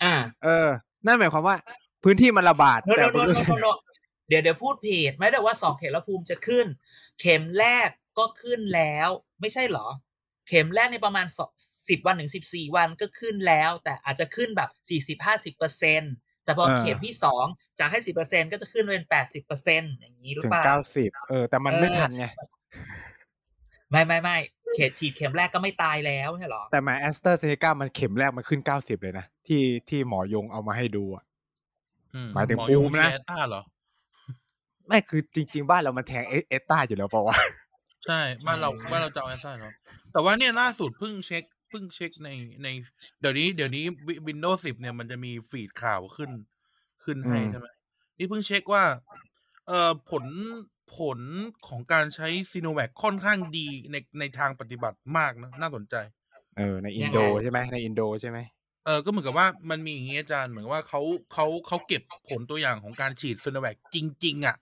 [0.03, 0.69] อ่า เออ
[1.07, 1.57] นั่นหมายความว่า
[2.05, 3.07] พื้นที่มันระบาดโนแต่
[4.31, 6.67] โนมันโนต้องใช้โนเดี๋ยวเดี๋ยวพูดผิดไม่ได้ว่าสองเข็มแล้วภูมิจะขึ้น
[7.21, 7.89] เข็มแรก
[8.19, 9.09] ก็ขึ้นแล้ว
[9.41, 9.87] ไม่ใช่เหรอ
[10.49, 11.27] เข็มแรกในประมาณ
[11.89, 16.03] สิบวันถึงสิบสี่วันก็ขึ้นแล้ว แต่อาจจะขึ้นแบบสี่สิบห้าสิบเปอร์เซ็น
[16.45, 17.45] แต่พอเข็มที่สอง
[17.79, 22.25] จากให้สิบเปอร์เซ็นก็จะขึ้นเป็นแปดสิบเปอร์เซ็นอย่างนี้หรือถึงเปล่าเก้าสิบเออ แต่มันเออไม่ทันไง
[23.91, 24.37] ไม่ไม่ไม่
[24.75, 31.25] เข็มฉีดเข็มแรกก็ไม่ตายแล้วใช่เหรอ แต่มาแอสเตอร์เซเนกามันเข็มแรกมันขึ้นเก้าสิบเลยนะ ที่ที่หมอยงเอามาให้ดูอะ
[32.15, 33.63] อืหมายถึงอภูมินะแอตตาเหรอ
[34.91, 37.37] ไม่คือจริง ๆ บ้านเรามันแทงเอเอสตาอยู่แล้วเปล่าวะ
[38.07, 39.75] ใช่บ้านเราบ้านเราจะเอาแอตตาเนาะ
[40.13, 42.31] แต่ว่าเนี่ยล่าสุดเพิ่งเช็คเพิ่งเช็คใน
[42.63, 42.69] ใน
[43.21, 43.85] เดี๋ยวนี้เดี๋ยวนี้
[44.27, 46.31] Windows สิบเนี่ยมันจะมี feed ข่าวขึ้น
[47.05, 47.67] ขึ้นให้อืมใช่ไหม
[48.19, 48.85] นี่เพิ่งเช็คว่า
[49.69, 50.25] เอ่อผล
[50.97, 51.21] ผล
[51.67, 55.95] ของการใช้ซีโนแวคค่อนข้างดีในในทางปฏิบัติมากนะน่าสนใจ
[56.57, 58.39] เออในอินโดยังไงใช่ไหมในอินโดใช่ไหม
[58.85, 61.01] เออก็เหมือนกับว่ามันมีอย่างงี้อาจารย์เหมือนว่าเขา
[61.33, 64.57] เขาเขาเก็บผลตัวอย่างของการฉีดซีโนแวคจริง ๆ อะ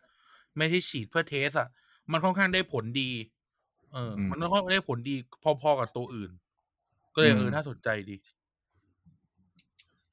[0.59, 1.69] ไม่ใช่ฉีดเพื่อ test อะ
[2.13, 3.11] มันค่อนข้างได้ผลดี
[3.93, 5.17] เออ มันค่อนข้างได้ผลดี
[5.63, 6.31] พอๆกับตัวอื่น
[7.15, 8.17] ก็เลยเออน่าสนใจดี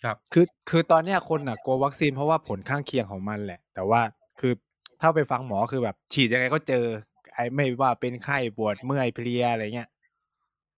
[0.03, 4.01] ครับคือคือตอนเนี้ยคนอะกลัววัคซีนเพราะว่าผลข้างเคียงของมันแหละ แต่ว่า
[4.39, 4.53] คือ
[5.01, 6.85] ถ้าไปฟังหมอคือแบบ ฉีดยังไงก็เจอ
[7.33, 9.89] ไอ้ไม่ว่าเป็นไข้ปวดเมื่อยเพลียอะไรเงี้ย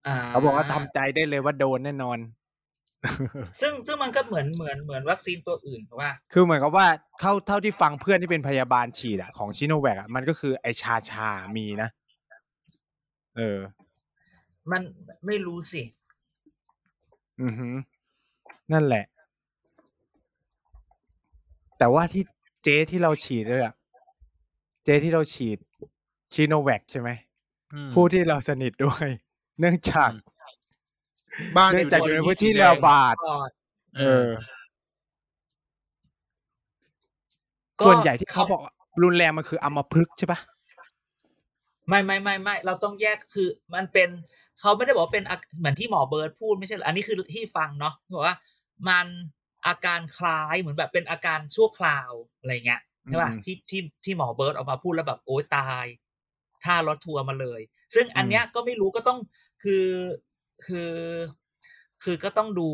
[0.08, 2.18] อ่าเขาบอกว่าทำใจได้เลยว่าโดนแน่นอน
[3.62, 6.88] ซึ่งซึ่งมันก็เหมือนเหมือนเหมือนวัคซีนตัวอื่นเพราะว่า คือเหมือนกับว่า
[7.20, 11.90] เท่าเท่าที่ฟังเพื่อนที่เป็นพยาบาลฉีดอะของชิโนแวคอะมันก็คือไอชาชามีนะ
[13.38, 13.60] เออ
[14.72, 14.82] มัน
[15.26, 15.82] ไม่รู้สิ
[17.42, 17.76] อือหือ
[18.74, 19.06] นั่นแหละ
[21.78, 22.24] แต่ว่าที่
[22.64, 23.74] เจที่เราฉีดเลยอะ
[24.84, 25.58] เจที่เราฉีด
[26.34, 27.10] ชิโนแวคใช่ไหม
[27.74, 29.08] อืมผู้ที่เราสนิทด้วย
[29.60, 30.10] เนื่องจาก
[31.58, 33.36] บ้านเนื่องจากอยู่ในพื้นที่สีแดงระบาดก็
[33.98, 34.30] เอเอออ
[37.80, 38.62] ก็ส่วนใหญ่ที่เขาบอก
[39.04, 40.40] รุนแรงมันคืออัมพฤกษ์ใช่ปะ
[41.88, 44.10] ไม่ไม่ไม่ไม่เราต้องแยกคือมันเป็น
[44.60, 48.36] เขาไม่ได้บอกว่าเป็นอาเหมือนที่หมอเบิร์ดพูดไม่ใช่เหรออันนี้คือที่ฟังเนาะบอกว่า
[48.90, 49.08] มัน
[49.68, 55.86] อาการคล้ายเหมือนแบบเป็นอาการชั่วคราวอะไรเงี้ยใช่ป่ะที่ที่ที่หมอเบิร์ดออกมาพูดแล้วแบบโอ๊ยตาย
[56.64, 57.62] ทท่ารถทัวร์มาเลย
[57.96, 59.20] ซึ่งอันเนี้ยก็ไม่รู้ก็ต้อง
[59.64, 59.86] คือ
[60.66, 60.94] คือ
[62.04, 62.70] คือก็ต้องดู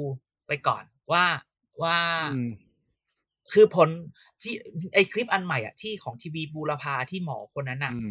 [0.48, 1.26] ไปก่อนว่า
[1.82, 2.50] ว่าอืม
[3.54, 3.90] คือผล
[4.42, 4.54] ที่
[4.94, 8.10] ไอคลิปอันใหม่อะที่ของทีวีบูรพาที่หมอคนนั้นน่ะอืม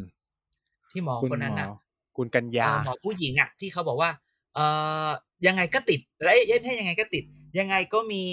[0.91, 1.69] ที่หมอคุณคนหนั้นมอน่ะ
[2.17, 4.11] คุณกัญญาเออหมอผู้หญิงอะ ที่เขาบอกว่า
[4.55, 4.65] เอ่
[5.07, 5.09] อ
[5.47, 7.25] ยังไงก็ติดและเอ้ยไม่ใช่ยังไงก็ติด
[7.59, 8.25] ยังไงก็มี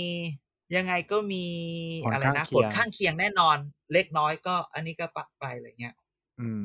[0.75, 1.45] ยังไงก็มี
[2.01, 3.57] ผลอะไรข้างนะเคีผยลงข้างเคียงแน่นอน
[3.93, 5.95] เล็กน้อยก็ อันนี้ก็ปะไปอะไรเงี้ย
[6.39, 6.63] อืม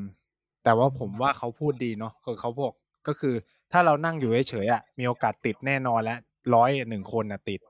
[0.63, 2.73] แต่ว่าผมว่าเขาพูดดีเนาะคือเขาบอก
[3.09, 3.35] ก็คือ
[3.73, 6.19] ถ้าเรานั่งอยู่เฉยๆอะมีโอกาสติดแน่นอนแล้ว
[6.55, 7.61] ร้อยหนึ่งคนอะติด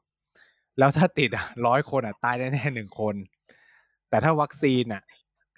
[0.78, 3.14] แล้วถ้าติดอะร้อยคนอะตายแน่ๆหนึ่งคน
[4.08, 5.02] แต่ถ้าวัคซีนอะ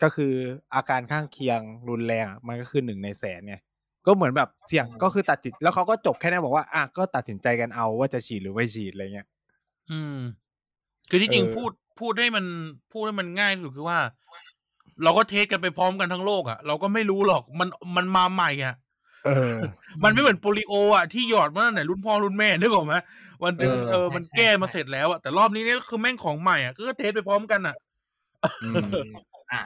[0.03, 0.35] ก็คือ
[0.75, 3.57] อาการข้างเคียงรุนแรงอะมันก็คือหนึ่งในแสนไง
[4.07, 9.29] ก็เหมือนแบบเสี่ยงอืมก็คือตัดสินแล้วเขาก็จบแค่นั้นบอกว่าอะก็ตัดสินใจกันเอาว่าจะฉีดหรือไม่ฉีดอะไรเงี้ย
[9.91, 10.17] อืม
[11.09, 11.71] คือที่จริงเออพูด
[12.01, 12.45] พูดให้มัน
[12.93, 14.01] พูดให้มันง่ายที่สุดคือว่า
[15.03, 18.86] เราก็เทสกันไปพร้อมกันทั้งโลกอะ เราก็ไม่รู้หรอกมันมันมาใหม่อะเออ
[20.05, 22.95] มันไม่เหมือนโปลิโออะที่หยอดมาตั้งแต่รุ่นพ่อรุ่นแม่นึกออกไหม
[23.43, 27.77] วันถึงเออเออมันแก้มาเสร็จแล้วอะแต่รอบนี้เนี่ยคือแม่งของใหม่อะก็เทสไปพร้อมกันอะ
[28.65, 28.71] อื
[29.07, 29.09] ม
[29.53, 29.63] อะ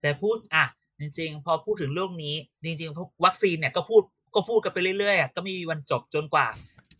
[0.00, 0.64] แต่พูดอะ
[1.00, 4.02] จริง ๆ พอพูดถึงเรื่องนี้ จริงๆพวกวัคซีนเนี่ยก็พูด
[4.34, 6.46] ก็พูดกันไปเรื่อยๆอะก็ไม่มีวันจบจนกว่า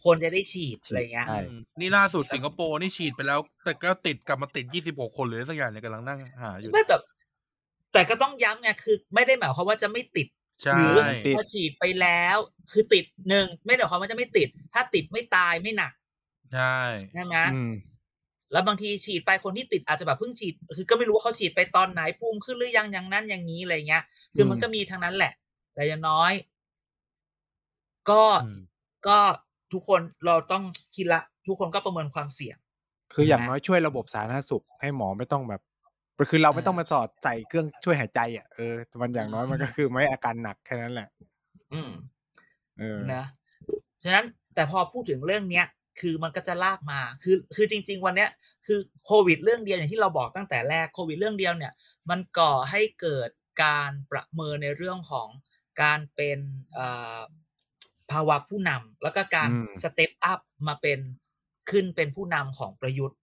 [0.05, 6.97] คนจะได้ฉีดอะไรเงี้ยใช่อืมนี่ล่าสุดสิงคโปร์นี่ฉีดไปแล้ว แต่ก็ติดกลับมาติดยี่สิบหกคนเลยสักอย่างเนี่ยกำลังนั่งหาอยู่ไม่แต่
[7.92, 10.27] แต่ก็ต้องย้ำไงคือ ไม่ได้หมายความว่าจะไม่ติด
[10.62, 12.37] ใช่หรือติดพอฉีดไปแล้ว
[12.73, 15.93] คือติดหนึ่งไม่ได้หมายความว่าจะไม่ติด ถ้าติดไม่ตายไม่หนัก
[16.55, 16.79] ใช่
[17.12, 17.73] ใช่ไหมอืม
[18.53, 25.33] แล้วบางทีฉีดไปคนที่ติดอาจจะแบบเพิ่งฉีด คือก็ไม่รู้ว่าเขาฉีดไปตอนไหนภูมิขึ้นหรือยังอย่างนั้นอย่างนี้อะไรเงี้ย คือมันอืมก็มีทั้งนั้นแหละ
[25.75, 26.33] แต่อย่างน้อย
[28.11, 28.61] ก็อืม
[29.07, 29.19] ก็
[29.73, 30.62] ทุกคนเราต้อง
[30.97, 32.57] คิดละ ทุกคนก็ประเมินความเสี่ยง
[33.12, 35.62] คืออย่างนะน้อยช่วยระบบสาธารณสุข ให้หมอไม่ต้องแบบ
[36.31, 41.09] คือเราไม่ต้องมาสอดใส่เครื่องช่วยหายใจอะเออมันอย่างน้อยมันก็คือไม่อาการหนักแค่นั้นแหละ
[41.72, 41.90] อืม
[42.79, 43.24] เออนะ
[44.05, 45.66] ฉะนั้นแต่พอพูดถึงเรื่องเนี้ย
[46.00, 48.31] คือมันก็จะลากมา คือ คือจริง ๆ วันเนี้ย
[48.66, 51.72] คือโควิด เรื่องเดียวอย่างที่เราบอกตั้งแต่แรก โควิด เรื่องเดียวเนี่ย
[52.11, 53.31] มันก่อให้เกิด
[53.64, 55.29] การประเมินในเรื่องของ
[55.83, 56.38] การเป็น
[56.74, 56.87] เอ่
[57.18, 57.20] อ
[58.11, 60.98] ภาวะผู้นำแล้วก็การอืม step upมาเป็น
[61.70, 63.18] ขึ้นเป็นผู้นำของประยุทธ์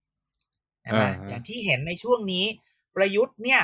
[0.82, 2.44] ใช่ไหมอ่าฮะอย่างที่เห็นในช่วงนี้
[2.96, 3.62] ประยุทธ์เนี่ย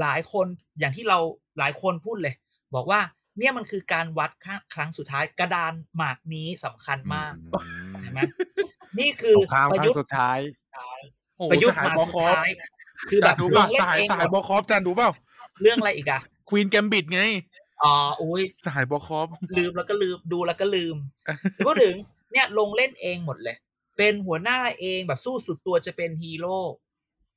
[0.00, 0.46] หลายคน
[0.78, 1.18] อย่างที่เรา
[1.58, 2.34] หลายคนพูดเลย
[2.74, 3.00] บอกว่า
[3.38, 8.20] เนี่ยมันคือการวัดครั้งครั้งสุดท้ายกระดานหมากนี้สำคัญมากอืมเห็นไหม
[8.98, 10.38] นี่คือสงครามปคระรั้ยุทงธ์สุดท้าย
[11.36, 12.50] โอ้โหประยุทธ์สหายมาบอสุดคอฟท้าย
[13.10, 15.10] คือแบบดูลเปล่างเล่สนหายเองสหายบอคอฟจันดูเปล่า
[15.62, 17.20] เรื่องอะไรอีกอะควีนแกมบิดไง
[17.82, 20.96] อ๋ออุ้ยสหายบอคอฟลืมแล้วก็ลืมดูแล้วก็ลืม
[21.52, 21.94] แต่พูดถึง
[22.32, 23.56] เนี่ยลงเล่นเองหมดเลย
[23.96, 26.58] เป็นหัวหน้าเองแบบสู้สุดตัวจะเป็นฮีโร่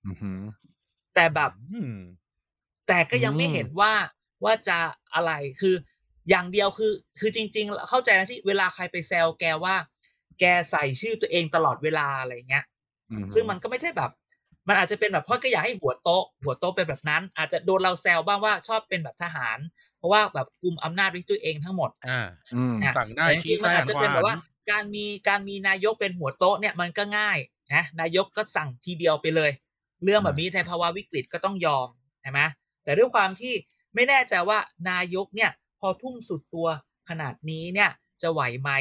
[0.08, 0.40] อือหือ
[1.20, 1.94] แต่แบบอืม
[2.88, 3.94] แต่ก็ยังไม่อืมเห็นว่า
[4.44, 4.78] ว่าจะ
[5.14, 5.76] อะไรคือ
[6.30, 9.76] อย่างเดียวคือ คือจริง ๆ เข้าใจนะที่เวลาใครไปแซวแกว่า
[10.40, 12.66] แกใส่ชื่อตัวเองตลอดเวลาอะไรเงี้ย
[13.12, 14.12] อือหือซึ่งมันก็ไม่ใช่แบบ
[14.68, 19.58] มันอาจจะเป็นแบบเพราะก็อยากให้หัวโต๊ะ หัวโต๊ะเป็นแบบนั้น อาจจะโดนเราแซวบ้างว่าชอบเป็นแบบทหาร
[19.98, 22.20] เพราะว่าแบบกุมอำนาจไว้ตัวเองทั้งหมด อ่า
[22.54, 27.38] อืมอะสั่งได้แต่จชี้ริงๆมันซ้ายอาจจะเป็นแบบว่าหันขวาการมีการมีนายกเป็นหัวโต๊ะเนี่ยมันก็ง่าย
[27.74, 29.52] นะนายกก็สั่งทีเดียวไปเลย
[30.04, 31.88] เรื่องแบบนี้ในภาวะวิกฤตก็ต้องยอม
[32.22, 32.40] ใช่ไหม
[32.84, 33.54] แต่ด้วยความที่
[33.96, 34.60] ไม่แน่ใจว่า
[34.90, 36.68] นายกเนี่ยพอทุ่มสุดตัว
[37.10, 37.90] ขนาดนี้เนี่ย
[38.22, 38.72] จะไหวไหม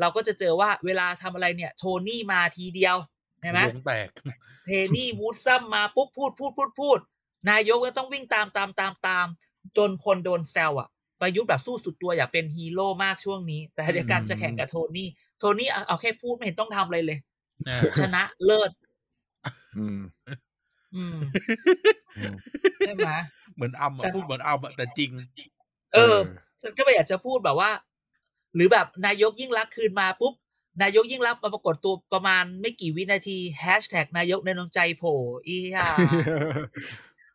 [0.00, 2.96] เราก็จะเจอว่าเวลาทำอะไรเนี่ย โทนี่มาทีเดียว
[3.40, 4.08] ใช่ไหมวงแตก
[4.66, 6.98] เทนี่วูดซัมมาปุ๊บพูดพูดพูดพูด
[7.50, 9.26] นายกก็ต้องวิ่งตามตามตามตาม
[9.76, 10.88] จนคนโดนแซวอะ
[11.20, 15.08] ประยุทธ์แบบสู้สุดตัวอยากเป็นฮีโร่มากช่วงนี้ แต่เดียวกันอืมจะแข่งกับโทนี่
[15.38, 17.18] โทนี่เอาเอาแค่พูดไม่เห็นต้องทำอะไรเลย
[17.68, 18.70] อ่าชนะเลิศ
[19.78, 20.42] อืมอืมอืม
[22.86, 23.10] ใช่ไหม
[23.54, 25.10] เหมือนอัมใช่อะพูดเหมือนอัมอะแต่จริง
[25.94, 26.16] เออ
[26.60, 27.70] ฉันก็ไม่อยากจะพูดแบบว่า
[28.54, 30.34] หรือแบบนายกยิ่งรักษณ์คืนมาปุ๊บ
[30.82, 35.88] นายกยิ่งรักษณ์มาปรากฏตัวประมาณไม่กี่วินาทีแฮชแท็กนายกในดวงใจโผล่อีห่า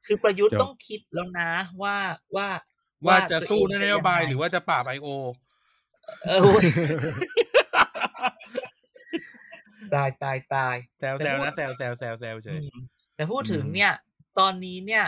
[0.06, 1.96] คือประยุทธ์จบต้องคิดแล้วนะว่า
[2.36, 2.48] ว่า
[3.08, 5.08] ว่าจะสู้ตัในเงนโยบายงไงหรือว่าจะปราบไอโอ
[6.26, 6.64] เออโอ้ย
[9.94, 12.76] ตายตายตายแซวแต่แซวพูดนะแซวแซวแซวแซวเฉอืยม
[13.18, 13.92] แต่พูดถึงอืมเนี่ย
[14.40, 15.04] ตอนนี้เนี่ย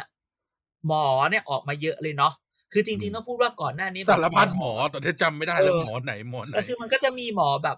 [0.87, 2.33] หมอเนี่ยออกมาเยอะเลยเนาะ
[2.73, 7.77] คือจริงอืๆมต้องพูดว่าก่อนหน้านี้แบบสารพัดหมอแต่ถ้าจำไม่ได้แล้วหมอไหนหมอไหนแล้วคือมันก็จะมีหมอแบบ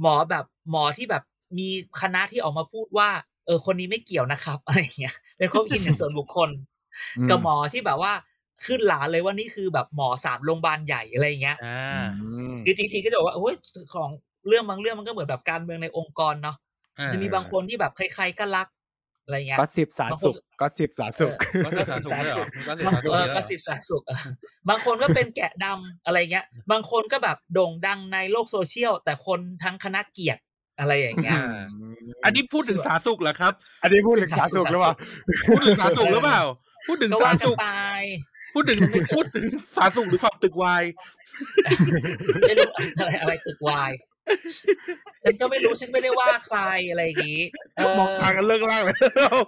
[0.00, 1.22] หมอแบบหมอที่แบบ
[1.58, 1.68] มี
[2.00, 3.08] คณะที่ออกมาพูดว่า
[3.46, 6.50] เออ คนนี้ไม่เกี่ยวนะครับอะไรอย่างเงี้ยเป็นความคิดเห็นส่วนบุคคล
[7.30, 8.12] กับหมอที่แบบว่า
[8.64, 12.00] ขึ้นหลาเลยว่านี่คือแบบหมอสามโรงพยาบาลใหญ่อะไรอย่างเงี้ยอ่าอื
[12.52, 13.54] มคือจริงๆก็จะบอกว่าโอ้ย
[13.94, 14.10] ของ
[14.48, 16.56] เรื่องบางเรื่องมันก็เหมือนแบบการเมืองในองค์กรเนาะ
[17.00, 18.66] อ่าจะมีบางคนที่แบบใครๆก็รัก
[19.24, 21.32] อะไรเงี้ยก็สิบสาสุกก็สิบสาสุก
[21.64, 24.18] ก็จะสาสุกด้วยเหรอมีก็สิบบางสาสุกเออด้วยเหรก็อสิบสาสุกเออ
[24.68, 30.38] บางคนก็เป็นแกะดำอะไรเงี้ย บางคนก็แบบโด่งดังในโลกโซเชียล แต่คนทั้งคณะเกลียด
[30.78, 31.66] อะไรอย่างเงี้ยอ่า
[32.24, 34.94] อันนี้พูดถึงสาสุกเหรอครับ อันนี้พูดถึงสาสุกหรือเปล่า
[35.48, 36.42] พูดถึงสาสุกหรือเปล่า
[36.86, 37.68] พูดถึงก็สาว่ากันสุกไป
[38.54, 38.78] พูดถึง
[39.14, 39.44] พูดถึง
[39.76, 40.82] สาสุกหรือฝักตึกวาย
[42.48, 43.90] ไม่รู้อะไรอะไรตึกวาย
[45.24, 46.58] ฉันก็ไม่รู้ฉันไม่ได้ว่าใคร
[46.90, 47.42] อะไรอย่างงี้
[47.76, 48.96] เออมองตากันเลิกล่างเลย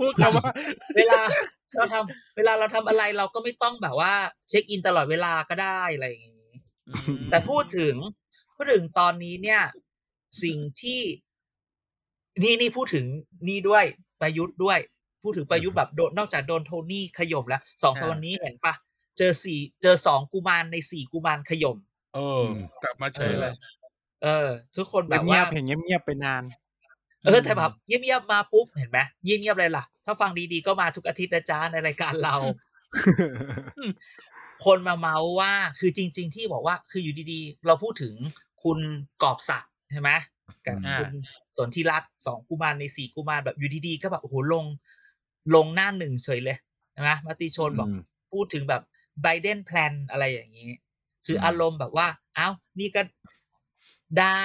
[0.03, 0.51] พูดคำว่า
[0.97, 1.21] เวลา
[1.77, 4.15] เราทำเวลาเราทำอะไรเราก็ไม่ต้องแบบว่า
[4.49, 6.53] เช็คอินตลอดเวลาก็ได้อะไรอย่างงี้
[7.31, 7.95] แต่พูดถึง
[8.55, 9.63] พูดถึงตอนนี้เนี่ย
[10.43, 11.01] สิ่งที่
[12.43, 13.07] นี่นี่พูดถึง
[13.49, 13.85] นี่ด้วย
[14.21, 14.79] ประยุทธ์ด้วย
[15.23, 18.75] พูดถึงประยุทธ์แบบโดนนอกจากโดนโทนี่ขย่มแล้วสองสามวันนี้เห็นปะ
[19.19, 21.77] เจอสี่เจอสองกุมารในสี่กุมารขย่ม
[22.15, 22.45] เออ
[22.83, 23.53] กลับมาเฉยเลย
[24.23, 26.43] เออ ทุกคนแบบเงีว่ายบๆเห็นเงียบๆไปนาน
[27.25, 32.37] เออแต่แบบเงียบๆมาปุ๊บเห็นไหมเงียบๆเลยล่ะ ถ้าฟังดีๆก็มาทุกอาทิตย์นะจ๊ะในรายการเรา
[34.65, 38.15] คนมาเมาส์ว่า คือจริง ๆ ที่บอกว่า คืออยู่ดีๆ เราพูดถึง
[38.63, 38.79] คุณ
[39.23, 40.11] กอบศักดิ์ใช่ไหม
[40.67, 41.11] กับอ่าคุณ
[41.57, 44.65] สนธิรัตน์สองกุมารในสี่กุมารแบบอยู่ดีๆก็แบบโอ้โหลง
[45.55, 46.59] ลงหน้าหนึ่งเฉยเลย
[46.93, 48.01] ใช่ไหมมาติชนบอกอืม
[48.33, 48.83] พูดถึงแบบ
[49.23, 50.71] ไบเดนแพลนอะไรอย่างนี้
[51.27, 52.49] คืออมอารมณ์แบบว่า เอ้า
[52.79, 53.03] นี่ก็
[54.19, 54.43] ได้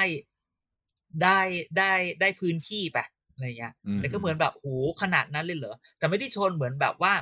[1.23, 1.39] ได้
[1.77, 2.97] ได้ได้พื้นที่ไป
[3.33, 4.67] อะไรเงี้ยอืมแต่ก็เหมือนแบบโห
[5.01, 7.13] ขนาดนั้นเลยเหรอแต่ไม่ได้ชนเหมือนแบบว่า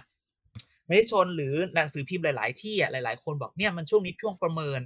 [0.87, 4.79] ไม่ได้ชนหรือหนังสือพิมพ์หลาย ๆ ที่อะหลาย ๆ คนบอกเนี่ยมันช่วงนี้ช่วงประเมิน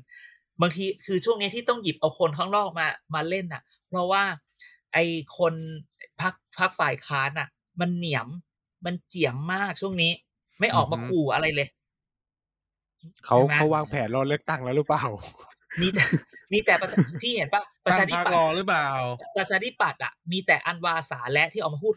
[0.62, 4.24] บางทีคือช่วงนี้ที่ต้องหยิบเอาคนข้างนอกมามาเล่นอะ เพราะว่า
[4.94, 4.98] ไอ
[5.38, 5.54] คน
[6.22, 7.48] พักพักฝ่ายค้านอะ
[7.82, 8.28] มันเหนียม
[8.86, 10.12] มันเจียมมากช่วงนี้
[10.60, 11.68] ไม่ออกมาอือฮึขู่อะไรเลย
[13.26, 15.04] เขาใช่ไหมเขาวางแผนรอเลือกตั้งแล้วหรือเปล่า
[15.82, 16.04] มีแต่
[16.54, 18.88] มีแต่ประชาที่เห็นปะประตั้ชางธิพักปัตรอย์หรือเปล่า
[19.38, 21.96] ประชาธิปัตย์อะ มีแต่อันวาสาและที่ออกมาพูด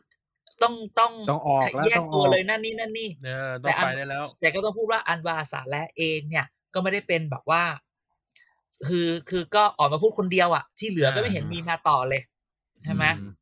[0.62, 7.64] ต้องต้องต้องออกแล้วแยกต้องอตัวอกเลยนั่นนี่นั่นนี่เออแต่ต้องอันไปได้แล้ว แต่ก็ต้องพูดว่าอันวาสาและเองเนี่ย ก็ไม่ได้เป็นแบบว่า
[8.88, 12.22] คือคือก็ออกมาพูดคนเดียวอะ ที่เหลือก็ไม่เห็นอ่ามีมีมาต่อเลย
[12.84, 13.32] ใช่ไหมอืม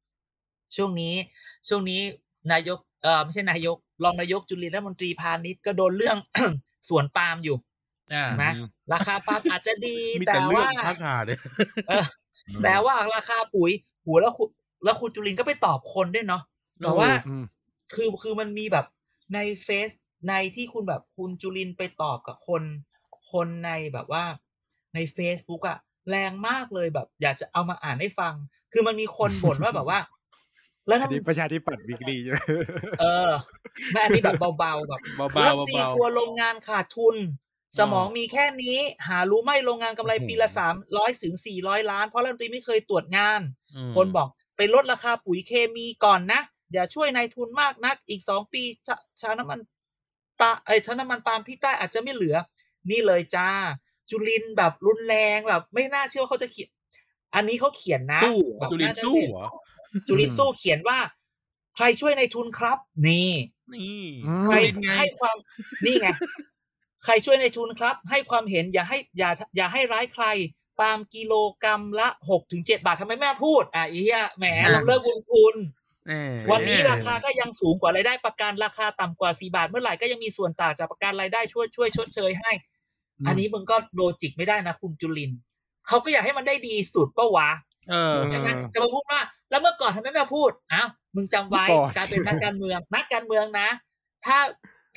[0.77, 1.15] ช่วงนี้
[1.69, 2.01] ช่วงนี้
[2.53, 6.17] นายกเออไม่ใช่นายก รองนายกจุลินรัฐมนตรีพาณิชย์ก็โดนเรื่อง
[6.89, 7.74] สวนปาล์มอยู่อ่า
[8.11, 8.47] ใช่ไหม
[8.93, 11.39] ราคาปาล์มอาจจะดีมีแต่แต่เรื่อว่างพักหาเนี่ย
[11.89, 12.07] เออ
[12.65, 13.71] แต่ว่าราคาปุ๋ย
[14.03, 14.49] โหัวแล้วคุณ
[14.85, 16.43] แล้วคุณจุลินก็ไปตอบคนด้วยเนาะ
[16.83, 17.45] แต่ว่าอืม
[17.95, 18.87] คือคือมันมีแบบ
[19.35, 19.91] ในเฟซ
[20.29, 22.63] ในที่คุณแบบคุณจุลินไปตอบกับคน
[23.33, 24.25] คนในแบบว่า
[24.95, 25.79] ใน Facebook อะ
[26.11, 28.35] แรงมากเลยแบบ อยากจะเอามาอ่านให้ฟัง
[28.73, 29.99] คือมันมีคนบ่นว่าแบบว่า
[30.87, 32.39] แล้วอันทำนี้ประชาธิปัตย์วิกฤตใช่ไหม
[33.01, 33.31] เออ
[33.93, 37.17] ไม่อันนี้แบบเบาๆแบบเบาๆรัฐมนตรีเบาๆกลัวโรงงานขาดทุน
[37.79, 38.77] สมองมีแค่นี้
[39.09, 43.41] หารู้ไหมโรงงานกำไรโอ้โหปีละสามร้อยถึงสี่ร้อยล้าน เพราะรัฐมนตรีไม่เคยตรวจงาน
[43.75, 46.41] อืมคนบอกไปลดราคาปุ๋ยเคมีก่อนนะ
[46.73, 49.59] อย่าช่วยนายทุนมากนัก อีกสองปีชาชาน้ำมัน
[50.41, 52.37] ตาไอ้ยชาน้ำมันปาล์มที่ใต้อาจจะไม่เหลือ
[52.91, 53.49] นี่เลยจ้า
[54.11, 56.69] จุลินแบบรุนแรงแบบ ไม่น่าเชื่อว่าเขาจะเขียน
[57.35, 59.49] อันนี้เขาเขียนนะสู้เหรแบอบจุลินน่าจะสู้เป็นเหรอ
[60.09, 60.99] จุลินสู้เขียนว่า
[61.77, 63.33] ใครช่วยในายทุนครับ นี่
[63.75, 65.37] นี่อืมใครจุลินไงให้ความ
[65.85, 66.09] นี่ไง
[67.05, 70.25] ใครช่วยในทุนครับ ให้ความเห็นอย่าให้อย่าอย่าให้ร้ายใคร
[70.79, 75.57] ปาล์มกิโลกรรัมละหกถึงเจ็ดบาททำไมแม่พูด อะอีเหี้ยแหมเราเลิกบุญคุณ
[76.07, 76.13] แหม
[76.51, 82.53] วันนี้ราคาก็ยังสูงกว่ารายได้ประกันราคาต่ำกว่าสี่บาท เมื่อไหร่ก็ยังมีส่วนต่างจากประกันรายได้ช่วยช่วยชดเชยให้
[83.27, 85.31] อันนี้มึงก็โลจิกไม่ได้นะคุณจุลิน
[85.87, 87.51] เขาก็อยากให้มันได้ดีสุดปะวะ
[87.91, 93.69] เออใช่ไหมจะมาพูดว่า แล้วเมื่อก่อนทำไมไม่มาพูดอ้าวมึงจำไว้เมื่อก่อนการเป็นนักการเมืองนักการเมืองนะ
[94.25, 94.39] ถ้า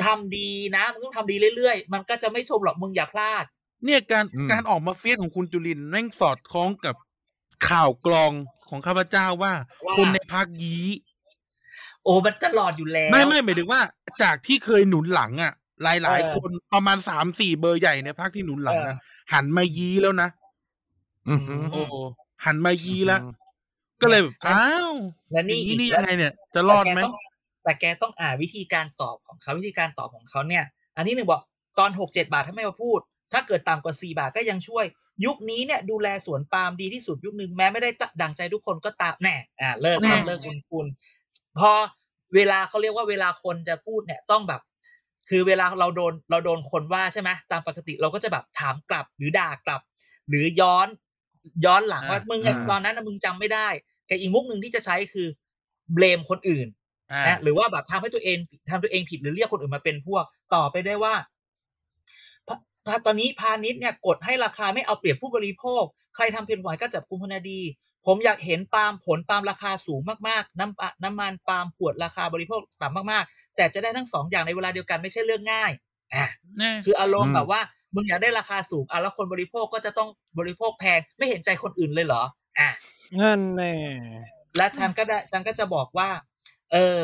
[0.04, 3.44] ทำดีนะมึงต้องทำดีเรื่อยๆ มันก็จะไม่ชมหรอกมึงอย่าพลาด
[3.86, 6.96] เนี่ยการอืมการออกมาเฟียสของคุณจุลินแม่งสอดคล้องกับ
[7.70, 8.32] ข่าวกรอง
[8.70, 9.54] ของข้าพเจ้าว่า
[9.86, 10.86] ว่า คนในพักยี้
[12.04, 13.82] โอ้มันตลอดอยู่แล้ว ไม่ไม่หมายถึงว่า
[14.24, 18.98] จากที่เคยหนุนหลังอะ หลายหลายเออคนประมาณสามสี่เบอร์ใหญ่ในพักที่หนุนหลังเออนะ
[19.34, 20.30] หันมายี้แล้วนะ
[21.28, 21.82] อืมโอ้
[22.46, 23.34] หันมายี้แล้วอืม
[24.02, 24.94] ก็เลยแบบแล้วอ้าว
[25.32, 27.00] และอนี่ย่างอีนี้กนี่แล้วยังไงเนี่ย จะรอดไหม
[27.68, 30.64] แต่แกต้องแต่แกต้องอ่านวิธีการตอบของเขาวิธีการตอบของเขาเนี่ย
[30.96, 31.42] อันที่หนึ่งบอก
[31.80, 33.00] ตอนหกเจ็ดบาทถ้าไม่มาพูด
[33.34, 34.86] ถ้าเกิดต่ำกว่าสี่บาทก็ยังช่วย
[35.26, 37.90] ยุคนี้เนี่ยดูแลสวนปาล์มดีที่สุดยุคหนึ่งแม้ไม่ได้
[38.22, 40.86] ดังใจทุกคนก็ตามแน่อ่าเลิกแน่ทำเลิกคุณคุณ
[41.60, 41.72] พอ
[42.36, 44.62] เวลาเขาเรียกว่าเวลาคนจะพูดเนี่ยต้องแบบ
[45.30, 49.82] คือเวลาเราโดนเราโดนคนว่าใช่ไหมตามปกติเราก็จะแบบถามกลับหรือด่ากลับ
[50.30, 50.88] หรือย้อน
[51.66, 53.68] ย้อนหลังว่ามึงอะอ่าตอนนั้นนะมึงจำไม่ได้
[54.08, 55.28] แต่อีกมุกหนึ่งที่จะใช้คือ
[55.94, 56.77] เบลมคนอื่นอ่า
[57.28, 58.38] นะหรือว่าแบบทำให้ตัวเอง
[58.70, 61.14] ทำตัวเองผิดหรือเรียกคนอื่นมาเป็นพวก ต่อไปได้ว่า
[62.88, 65.84] พตอนนี้พาณิชย์เนี่ยกดให้ราคาไม่เอาเปรียบผู้บริโภค
[66.16, 67.62] ใครทำผิดกฎหมายก็จับกุมพนาดี
[68.06, 75.72] ผมอยากเห็นปาล์มผลปาล์มราคาสูงมากๆ น้ำปะน้ำมันปาล์มขวดราคาบริโภคต่ำมากๆ แต่จะได้ทั้งสองอย่างในเวลาเดียวกันไม่ใช่เรื่องง่าย
[76.14, 76.26] อะ
[76.58, 77.62] แน่คืออารมอืณ์มแบบว่า
[77.96, 82.24] มึงอยากได้ราคาสูงอะแล้วคนบริโภคก็จะต้องบริโภคแพงไม่เห็นใจคนอื่นเลยเหรอ
[82.60, 82.70] อะ
[83.20, 83.74] นั่นแน่
[84.58, 86.10] และฉันก็ได้ฉันก็จะบอกว่า
[86.74, 87.02] เออ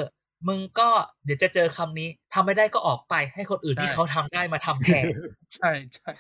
[0.48, 0.90] มึงก็
[1.26, 5.04] เดี๋ยวจะเจอคำนี้ทำไม่ได้ก็ออกไปให้คนอื่นที่เขาทำได้มาทำแทน
[5.56, 6.12] ใช่ใช่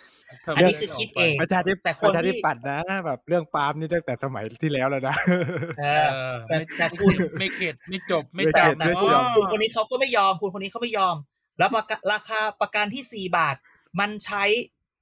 [0.56, 5.16] อันนี้คือคิดเองประชาธิแต่ปคปนระชาธิที่ปัตย์นะ แบบเรื่องปาล์มนี่ตั้งแต่สมัยที่แล้วแล้วนะ
[5.80, 11.16] เอเอออแต่ไม่แต่คุคุณณไม่เข็ดไม่จบไม่ไม่จเข็บดแต่ไม่คุณยอมคุณคนนี้เขาก็ไม่ยอมคุณคนนี้เขาไม่ยอม
[11.60, 13.56] แล้วประกันราคาประกันที่สี่บาท
[14.00, 14.44] มันใช้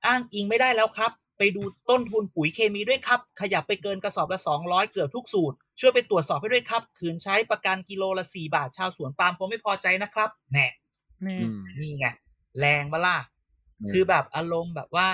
[0.05, 10.67] อ้างอิงไม่ได้แล้วครับ ไปดูต้นทุนปุ๋ยเคมีด้วยครับ ขยับไปเกินกระสอบละสองร้อยเกือบทุกสูตร ช่วยไปตรวจสอบให้ด้วยครับ คืนใช้ประกันกิโลละสี่บาท ชาวสวนปาล์มคงไม่พอใจนะครับ แน่
[11.23, 12.07] แน่อืมนี่ไง
[12.59, 13.17] แรงมาล่ะ
[13.79, 15.07] อืมคือแบบอารมณ์แบบว่า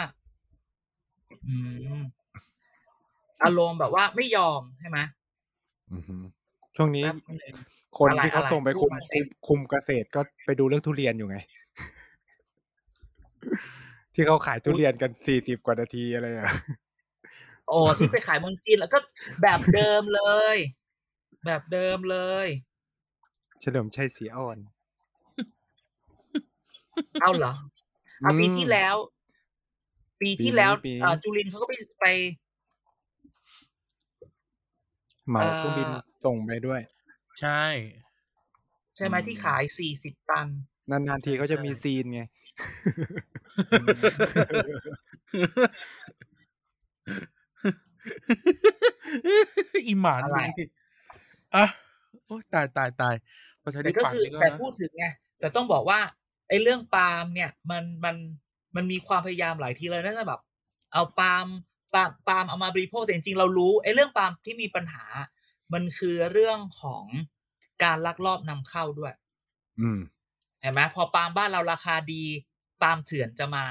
[1.48, 1.56] อื
[2.00, 2.02] ม
[3.44, 5.00] อารมณ์แบบว่าไม่ยอมใช่ไหม
[5.94, 6.16] อือฮึ
[6.76, 7.56] ช่วงนี้แป๊บนึง
[7.98, 11.38] คนอะไรที่เขาอะไรส่งไปพูคุดมมาสิคุมคุมเกษตรก็ไปดูเรื่องทุเรียนอยู่ไง
[14.14, 16.52] ที่เขาขายทุเรียนกันสี่สิบกว่านาทีอะไรอะ
[17.68, 19.00] โอ้ที่ไปขายเมืองจีนแล้วก็
[19.42, 20.22] แบบเดิมเล
[20.56, 20.58] ย
[21.46, 22.48] แบบเดิมเลย
[23.60, 24.58] เฉลิมชัยศรีอ่อน
[27.22, 27.54] เอาเหรอ
[28.22, 28.96] เอาปีอืมที่แล้ว
[30.22, 32.06] ปีปีที่แล้วนี้ปีนี้เอ่อจุลินทร์เขาก็ไปไป
[35.30, 35.88] เหมาเอ่อเครื่องบิน
[36.26, 36.82] ส่งไปด้วย
[37.42, 37.64] ใช่
[38.96, 40.48] ใช่ไหมอืมที่ขายสี่สิบตัน
[40.92, 42.22] นานๆทีเขาจะมีซีนไง
[49.88, 50.68] อีหมานอะไรนี่
[51.56, 51.66] อะ
[52.26, 53.16] โอ้ยตายตายตาย
[53.64, 55.06] ประชาธิแต่ก็ปัตย์คือนี่ก็แต่นะพูดถึงไง
[55.40, 56.00] แต่ต้องบอกว่า
[56.50, 58.16] ไอ้เรื่องปาล์มเนี่ย มันมัน
[58.76, 60.42] มันมีความพยายามหลายทีเลยนะแบบ
[60.94, 61.46] เอาปาล์ม
[61.94, 65.06] ปาล์มปาล์มเอามาบริโภคแต่จริงๆเรารู้ไอ้เรื่องปาล์มที่มีปัญหา
[65.74, 67.06] มันคือเรื่องของ
[67.84, 69.14] การลักลอบนำเข้าด้วย
[69.82, 70.00] อืม
[70.62, 72.24] เห็นไหมพอปาล์มบ้านเราราคาดี
[72.82, 73.66] ปาล์มเถื่อนจะมา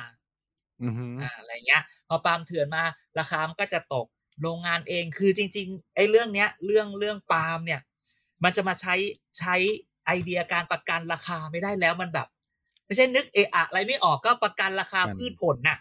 [0.83, 2.83] อือฮึอ่าอะไรเงี้ย พอปาล์มเถื่อนมา
[3.19, 4.07] ราคามันก็จะตก
[4.43, 7.81] โรงงานเองคือจริงๆไอ้เรื่องเนี้ยเรื่องเรื่องปาล์มเนี่ย
[8.45, 8.95] มันจะมาใช้
[9.39, 9.55] ใช้
[10.07, 12.27] ไอเดียการประกันราคาไม่ได้แล้วมันแบบ
[12.87, 15.79] ไม่ใช่นึกเอะอะอะไรไม่ออกก็ประกันราคาพืชผลน่ะ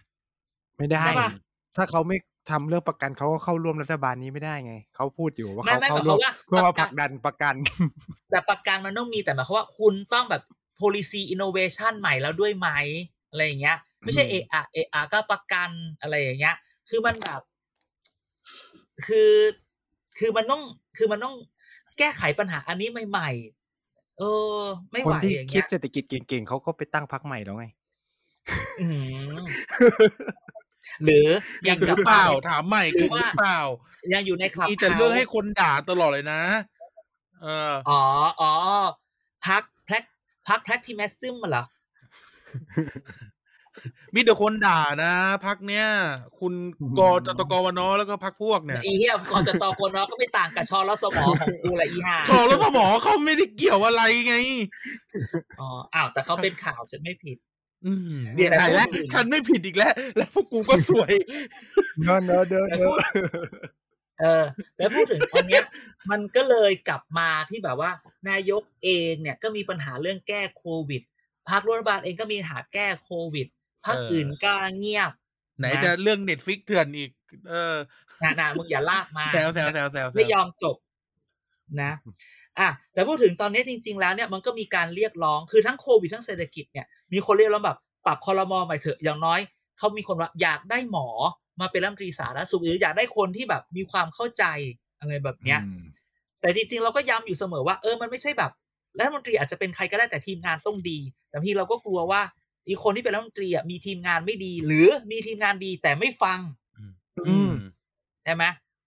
[0.77, 1.27] ไม่ได้ใช่ปะ
[1.75, 2.17] ถ้าเขาไม่
[2.49, 7.55] ทำเรื่องประกันเขาก็เข้าร่วมรัฐบาลนี้ไม่ได้ไงเขาพูดอยู่ว่าไม่เขาไม่เข้าหมายร่วมความว่าเพื่อมาประกันผลักดันประกัน
[8.29, 10.43] แต่ประกันมันต้องมีแต่หมายความว่าคุณต้องแบบ
[10.79, 12.69] policy innovation ใหม่แล้วด้วยไหม
[13.29, 15.69] อะไรอย่างเงี้ย ไม่ใช่อืมเอะอะเอะอะก็ประกัน
[16.01, 16.55] อะไรอย่างเงี้ย
[16.89, 17.41] คือมันแบบ
[19.07, 19.33] คือ
[20.19, 20.61] คือมันต้อง
[20.97, 21.35] คือมันต้อง
[21.99, 24.23] แก้ไขปัญหาอันนี้ใหม่ๆเอ
[24.57, 24.59] อ
[24.91, 27.65] ไม่คนไหวที่อย่างคิเงี้ดยเศรษฐกิจเก่งๆเขาก็ไปตั้งพักใหม่แล้วไง
[28.79, 29.33] อื้อหือ
[31.03, 31.27] หรือ
[31.65, 33.59] อเก่ย่างงหรือเปล่าถามใหม่หรืเก่องว่าหรือเปล่า
[34.13, 36.41] ยังอยู่ในคลับมีแต่เรื่องให้คนด่าตลอดเลยนะ
[37.41, 38.03] เอออ๋อ
[38.41, 38.53] อ๋อ
[39.47, 40.03] พักแพลก
[40.47, 41.63] พักแพลกที่แมสซึมมาเหรอ
[44.15, 45.13] มีแต่คนด่านะ
[45.45, 45.85] พักเนี้ย
[46.39, 46.53] คุณ
[46.99, 54.35] กจตกวนแล้วก็พักพวกเนี่ยอีเหี้ยก่อนจะตอคนเนาะก็ไม่ต่างกับชอแล้วสมองของกูแหละอีห่าขอแล้วสมอเขาไม่ได้เกี่ยวอะไรไง
[55.59, 57.37] อ๋ออ้าวแต่เขาเป็นข่าวฉันไม่ผิด
[57.85, 61.13] อืมเนี่ยแต่ไอ้แล้วพูดถึงฉันไม่ผิดอีกแล้ว แล้วพวกกูก็สวย
[62.03, 62.99] เนอะเนอะเนอะแต่เนพูอะด
[64.21, 64.43] เออ
[64.75, 65.63] แต่พูดถึงตอนเนี้ย
[66.11, 67.91] มันก็เลยกลับมาที่แบบว่า
[68.29, 71.01] นายกเองเนี่ยก็มีปัญหาเรื่องแก้โควิด
[71.49, 73.47] พรรครัฐบาลเองก็มีปัญหาแก้โควิด
[73.85, 75.11] พรรคเอออื่อื่นก็เงียบ
[75.59, 77.11] ไหนจะเรื่องเน็ตฟิกเถื่อนอีก
[77.49, 77.75] เออ
[78.23, 80.75] นานามึงอย่าลากมาแซวแซวแซวแซวแซวไม่ยอมจบ
[81.81, 81.91] นะ
[82.59, 89.39] อะแต่พูดถึงตอนนี้จริง ๆ แล้วเนี่ยมันก็มีการเรียกร้องคือทั้งโควิดทั้งเศรษฐกิจเนี่ยมีคนเรียกร้องแบบปรับคอรมอใหม่เถอะอย่างน้อย
[89.77, 91.07] เขามีคนว่าอยากได้หมอ
[91.61, 94.43] มาเป็นรัฐมนตรีสาธารณสุขหรืออยากได้คนที่แบบมีความเข้าใจ
[94.99, 95.83] อะไรแบบเนี้ยอืม
[96.41, 98.51] แต่จริงๆเราก็ย้ำอยู่เสมอว่าเออมันไม่ใช่แบบ
[98.99, 102.21] รัฐมนตรีอาจจะเป็นใครก็ได้แต่ทีมงานต้องดี แต่บางทีเราก็กลัวว่า
[102.67, 106.39] อีกคนที่เป็นรัฐมนตรีอะมีทีมงานไม่ดี หรือมีทีมงานดีแต่ไม่ฟัง
[107.27, 107.51] อืม
[108.23, 108.43] ใช่ไหม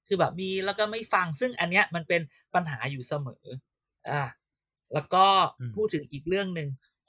[0.06, 2.20] คือแบบมีแล้วก็ไม่ฟังซึ่งอันเนี้ยมันเป็น
[2.54, 3.44] ปัญหาอยู่เสมอ
[4.10, 4.22] อ่า
[4.94, 5.24] แล้วก็
[5.60, 6.68] อืมพูดถึงอีกเรื่องหนึ่ง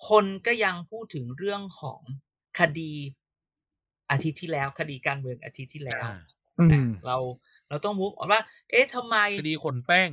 [0.09, 2.01] คนก็ยังพูดถึงเรื่องของ
[2.59, 2.93] คดี
[4.11, 6.17] อาทิตย์ที่แล้ว คดีการเมืองอาทิตย์ที่แล้วอ่า
[6.59, 7.17] อืมเรา
[7.69, 8.41] เราต้องมุกว่า
[8.71, 10.09] เอ๊ะทำไมคดีขนแป้ง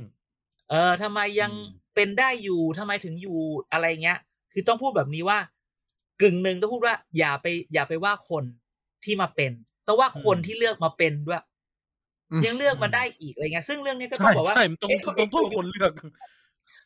[0.69, 3.37] เออทำไมยังอืมเป็นได้อยู่ทำไมถึงอยู่
[3.71, 4.19] อะไรเงี้ย
[4.51, 5.39] คือต้องพูดแบบนี้ว่า
[6.21, 8.43] กึ่งหนึ่งต้องพูดว่า อย่าไป อย่าไปว่าคน
[9.03, 9.51] ที่มาเป็น
[9.87, 11.43] ต้องว่าคนที่เลือกมาเป็นด้วย
[12.31, 15.91] อืมยังเลือกมาได้อีกอะไรเงี้ยซึ่งเรื่องนี้ก็ต้อใช่งบอกว่าใช่มันต้องเอ๊ะต้องโทษคนเลือก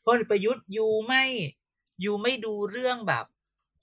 [0.05, 1.23] พลเอกประยุทธ์ยูไม่
[2.03, 3.25] ยูไม่ดูเรื่องแบบ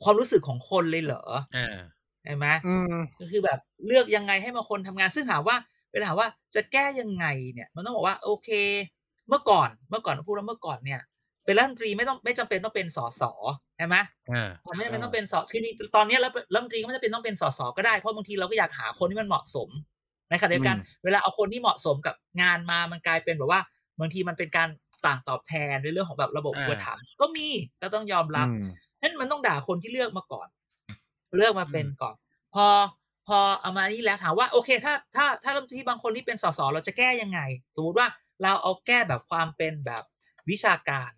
[0.02, 1.24] ความรู้สึกของคนเลยเหรอ
[1.56, 1.76] อ่า
[2.24, 5.56] เห็นไหมอืมก็คือแบบเลือกยังไงให้มาคนทำงาน ซึ่งถามว่า
[5.90, 8.48] เป็นถามว่าจะแก้ยังไงเนี่ย มันต้องบอกว่า โอเค
[9.28, 11.00] เมื่อก่อน เมื่อก่อนพูดว่าเมื่อก่อนเนี่ย
[11.48, 13.22] เป็นรัฐมนตรีไม่ต้องไม่จำเป็นต้องเป็นสส
[13.76, 13.96] ใช่ไหม
[14.32, 19.68] อ่าไม่จำเป็นต้องเป็นสคือจริงๆตอนเนี้ยรัฐรัฐมนตรีก็ไม่จำเป็นต้องเป็นสสก็ได้เพราะบางทีเราก็อยากหาคนที่มันเหมาะสม
[20.30, 23.60] ในขณะเดียวกันอืมเวลาเอาคนที่เหมาะสมกับงานมามันกลายเป็นแบบว่า
[24.00, 24.68] บางทีมันเป็นการ
[25.06, 27.48] ต่างตอบแทนในเรื่องของแบบระบบอ่าอุปถัมภ์ก็มี
[27.82, 28.68] ก็ต้องยอมรับอืม
[29.00, 30.48] นั่นมันต้องด่าคนที่เลือกมาก่อน
[31.36, 32.14] เลือกมาเป็นก่อน
[32.54, 32.66] พอ
[33.28, 37.40] พอเอามานี่แล้วถามว่าโอเค ถ้าถ้าถ้ารัฐมนตรีบางคนที่เป็นสสเราจะแก้ยังไง
[37.76, 38.06] สมมุติว่า
[38.42, 40.02] เราเอาแก้แบบความเป็นแบบ
[40.50, 41.17] วิชาการอือห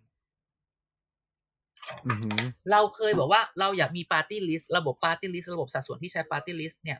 [2.71, 6.99] เราเคยบอกว่าเราอยากมีปาร์ตี้ลิสต์ระบบปาร์ตี้ลิสต์ระบบสัดส่วนที่ใช้ปาร์ตี้ลิสต์เนี่ย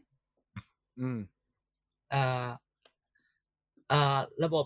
[0.99, 1.19] อืม
[2.09, 2.47] เอ่อ
[3.89, 4.65] เอ่อระบบ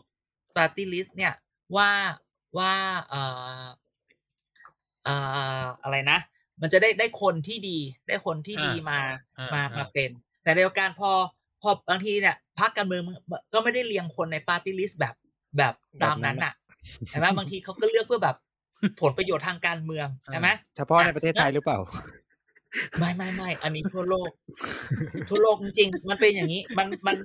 [0.58, 1.34] ปาร์ตี้ลิสต์เนี่ย
[1.76, 1.92] ว่า
[2.58, 2.74] ว่า
[3.10, 3.22] เอ่
[3.64, 3.66] อ
[5.04, 5.16] เอ่
[5.64, 6.20] ออะไรนะ
[6.62, 9.00] มันจะได้ได้คนที่ดี ได้คนที่ดีอ่ามา
[9.38, 10.10] อ่ามาอ่ามมาเป็น
[10.44, 11.12] แต่ในเดียวกันพอ
[11.62, 13.16] พอบางทีเนี่ยพรรคการเมืองมัน
[13.54, 15.16] ก็ไม่ได้เรียงคนในปาร์ตี้ลิสต์แบบ
[15.58, 15.74] แบบ
[16.04, 16.54] ตามนั้นแบบนั้นอะ
[17.10, 18.38] ใช่ไหมบางทีเขาก็เลือกเพื่อแบบ
[19.02, 21.80] ผลประโยชน์ทางการเมืองใช่ไหมเฉพาะในประเทศไทยหรือเปล่า
[23.00, 24.30] ไม่ไม่ไม่อันนี้ทั่วโลก
[25.30, 27.16] ทั่วโลกจริงๆมันเป็นอย่างนี้ มันมัน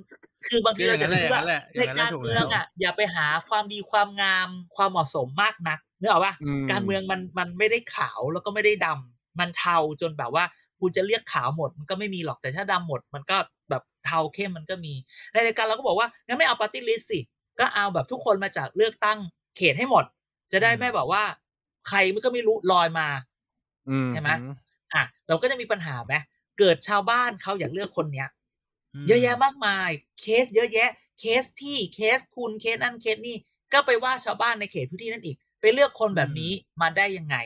[0.48, 10.44] คือบางทีเราจะคิดว่าอย่างนั้นแหละในอย่างนั้นแหละการถูกเมืองอะอย่าไปหาความดีความงามความเหมาะสมมากนักเนอะว่าอืมการเมืองมันมันไม่ได้ขาวแล้วก็ไม่ได้ดำมันเทาจนแบบว่า
[10.80, 13.36] คุณจะเรียกขาวหมดมันก็ไม่มีหรอกแต่ถ้าดำหมด มันก็
[13.70, 14.94] แบบเทาเข้มมันก็มี
[15.32, 17.20] ในรายการเราก็บอกว่างั้นไม่เอาปาร์ตี้ลิสต์สิ
[17.60, 19.18] ก็เอาแบบทุกคนมาจากเลือกตั้ง
[19.56, 20.04] เขตให้หมด
[20.52, 21.24] จะได้ไม่แบบว่า
[21.88, 23.08] ใครมันก็ไม่รู้ลอยมา
[23.88, 24.30] อืมใช่ไหม
[24.94, 26.14] อะแต่ก็จะมีปัญหาไหม
[26.58, 28.28] เกิดชาวบ้านเขาอยากเลือกคนเนี้ย
[29.06, 29.90] เยอะแยะมากมาย
[30.20, 33.36] เคส เยอะแยะ เคสพี่เคสคุณเคสนั่นเคสนี่
[33.72, 37.36] ก็ไปว่าชาวบ้านในเขตพื้นที่นั่นอีก ไปเลือกคนแบบนี้มาได้ยังไง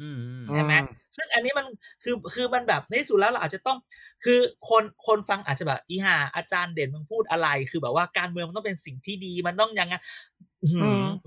[0.00, 0.74] อืมอืมใช่ไหม
[1.16, 1.66] ซึ่งอันนี้มัน
[2.02, 3.78] คือคือมันแบบในที่สุดแล้วเราอาจจะต้อง
[4.24, 10.02] คือคนคนฟังอาจจะแบบอีห่าอาจารย์เด่นมึงพูดอะไร คือแบบว่าการเมืองมันต้องเป็นสิ่งที่ดีมันต้องอย่างนั้น
[10.38, 10.39] อื้อหือ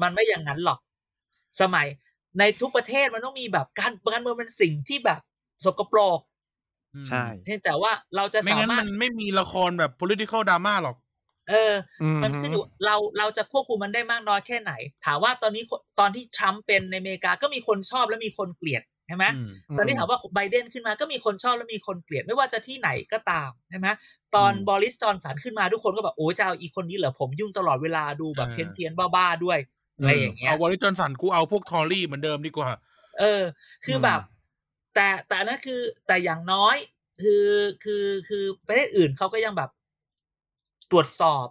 [0.02, 0.80] มันไม่อย่างนั้นหรอก
[1.62, 1.88] สมัย
[2.40, 5.20] ในทุกประเทศมันต้องมีแบบการการเมืองเป็นสิ่งที่แบบ
[5.66, 6.20] สกปรก
[7.08, 10.96] ใช่เพียงแต่ว่าเราจะไม่สางั้นมารมัถนไม่มีละครแบบ political drama หรอก
[11.50, 14.72] เอออืมันขึ้นอยู่เราเราจะควบคุมมันได้มากน้อยแค่ไหน
[15.06, 23.88] ถามว่าตอนนี้คนตอนที่ทรัมป์เป็นในอเมริกาก็มีคนชอบและมีคนเกลียด ใช่ไหมอืมตอนนี้ถามว่าไบเดนขึ้นมาก็มีคนชอบและมีคนเกลียดไม่ว่าจะที่ไหนก็ตามใช่ไหม
[24.36, 29.60] ตอนอืมบอริสจอนสันขึ้นมาทุกคนก็แบบโอ้ยจะเอาอีกคนนี้เหรอผมยุ่งตลอดเวลาดูแบบอ่าเพี้ยนเพียนๆบ้าๆด้วย
[29.98, 32.70] อะไรอย่างเงี้ยเอาวอลลิจอนสันกูเอาพวกทอรี่เหมือนเดิมดีกว่า
[33.20, 33.44] เออ
[33.86, 34.20] คือแบบ
[34.96, 36.76] แต่แต่อันนั้นคือ แต่อย่างน้อย
[37.22, 37.48] คือ
[37.84, 39.70] คือคือประเทศอื่นเขาก็ยังแบบ
[40.92, 41.48] ตรวจสอบ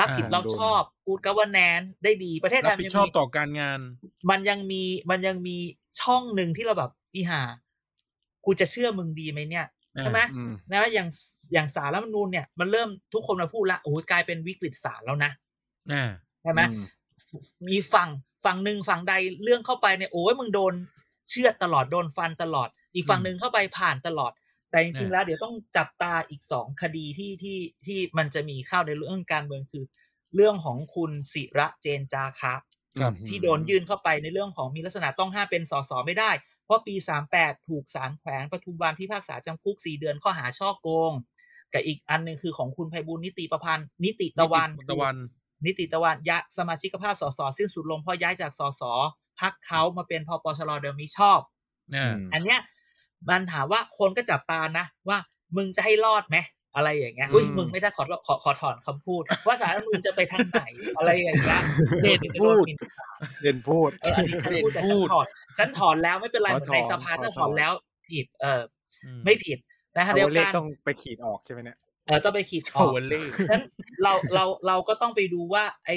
[0.00, 3.80] รับผิดอ่ารอบชอบกูดกั v ว r แนนได้ดีประเทศไทรัยบมันผิดยังชอบมีต่อการงาน
[4.30, 5.56] มันยังมีมันยังมี
[6.00, 7.42] ช่องหนึ่งที่เราแบบอีห่า
[8.44, 9.66] กูจะเชื่อมึงดีไหมเนี่ย
[10.00, 11.08] ใช่ไหมอืมนะอย่าง
[11.52, 15.30] อย่างสารรัฐธรรมนูญเนี่ย มันเริ่มทุกคนมาพูดละโอ้ยกลายเป็นวิกฤตศาลแล้วนะ
[15.92, 16.10] อ่า
[16.42, 16.86] ใช่ไหมอืม
[17.68, 18.10] มีฝั่ง
[18.44, 20.74] ฝั่งหนึ่งฝั่งใดเรื่องเข้าไปเนี่ยโอ้ยมึงโดน
[21.30, 24.32] เชือดตลอดโดนฟันตลอด อีกฝั่งหนึ่งเข้าไปผ่านตลอด
[24.70, 29.84] แต่จริงๆแล้วเดี๋ยวต้องจับตาอีกสองคดีที่ที่ที่มันจะมีเข้าในเรื่องการเมืองคือ
[30.34, 32.54] เรื่องของคุณศิระเจนจาคะ
[33.00, 36.30] ครับที่โดนยื่นเข้าไปในเรื่องของมีลักษณะต้องห้ามเป็นสสไม่ได้
[36.64, 36.94] เพราะปี
[37.32, 41.12] 38 ถูกศาลแขวงปทุมวันพิพากษาจำคุก 4 เดือนข้อหาช่อโกง
[41.72, 45.16] กับอีกอันหนึ่งคือของคุณไพบูลย์นิติประพันธ์นิติตะวันนิติตะวัน
[45.66, 48.82] นิติตะวันยะสมาชิกภาพสสสิ้นสุดลงเพราะย้ายจากสส
[49.40, 51.40] พักเขามาเป็นพปชรเดิมนี้ชอบ
[51.94, 52.58] อ่าอันเนี้ย
[53.28, 55.18] มันถามว่าคนก็จับตานะ ว่า
[55.56, 56.38] มึงจะให้รอดไหม
[56.76, 60.62] อะไรอย่างเงี้ยอุ้ยอืมมึงไม่ได้ขอขอขอถอนคำพูด ว่าสารรัฐธรรมนูญจะไปทางไหน
[60.98, 61.60] อะไรอย่างเงี้ย
[62.02, 65.26] เด่นจะโดนพูดหมิ่นประมาทเด่นพูดเอออันนี้ฉันพูดแต่พูฉันดถอน
[65.58, 67.72] ฉันถอนแล้วไม่เป็นไรขอเหมือนในถอนสภาขอถ้าถถออนนแล้ว
[68.08, 68.62] ผิด เออ
[69.04, 69.58] อืมไม่ผิด
[69.96, 73.64] นะฮะเอาเดียวเลกัขนต้องไปขีดออกใช่ไหมเนี่ยเออต้องไปขีดอโออกเวอร์เล่ฉะนั้น
[74.02, 75.90] เราเราเราก็ต้องไปดูว่า ไอ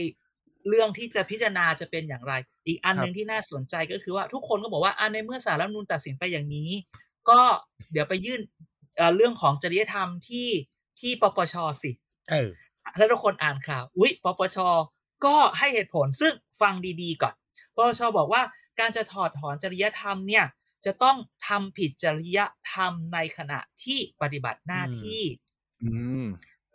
[0.70, 2.34] เรื่องที่จะพิจารณาจะเป็นอย่างไร
[2.68, 6.70] อีกอันหนึ่งที่น่าสนใจก็คือว่าทุกคนก็บอกว่าอ่าในเมื่อสารรัฐธรรมนูญตัดสินไปอย่างนี้
[7.30, 7.42] ก็
[7.92, 8.42] เดี๋ยวไปยื่น
[8.98, 10.48] เอ่อเรื่องของจริยธรรมที่
[11.00, 11.92] ที่ปปชสิ
[12.32, 12.50] เออ
[12.98, 14.58] ถ้าทุกคนอ่านข่าว อุ๊ยปปช
[15.26, 17.34] ก็ให้เหตุผลซึ่งฟังดีๆก่อน
[17.76, 18.42] ปปชบอกว่า
[18.80, 20.46] การจะถอดถอนจริยธรรมเนี่ย
[20.86, 21.18] จะต้อง
[21.48, 22.40] ทำผิดจริย
[22.72, 25.22] ธรรมในขณะที่ปฏิบัติหน้าอืมที่
[25.82, 25.90] อื
[26.24, 26.26] ม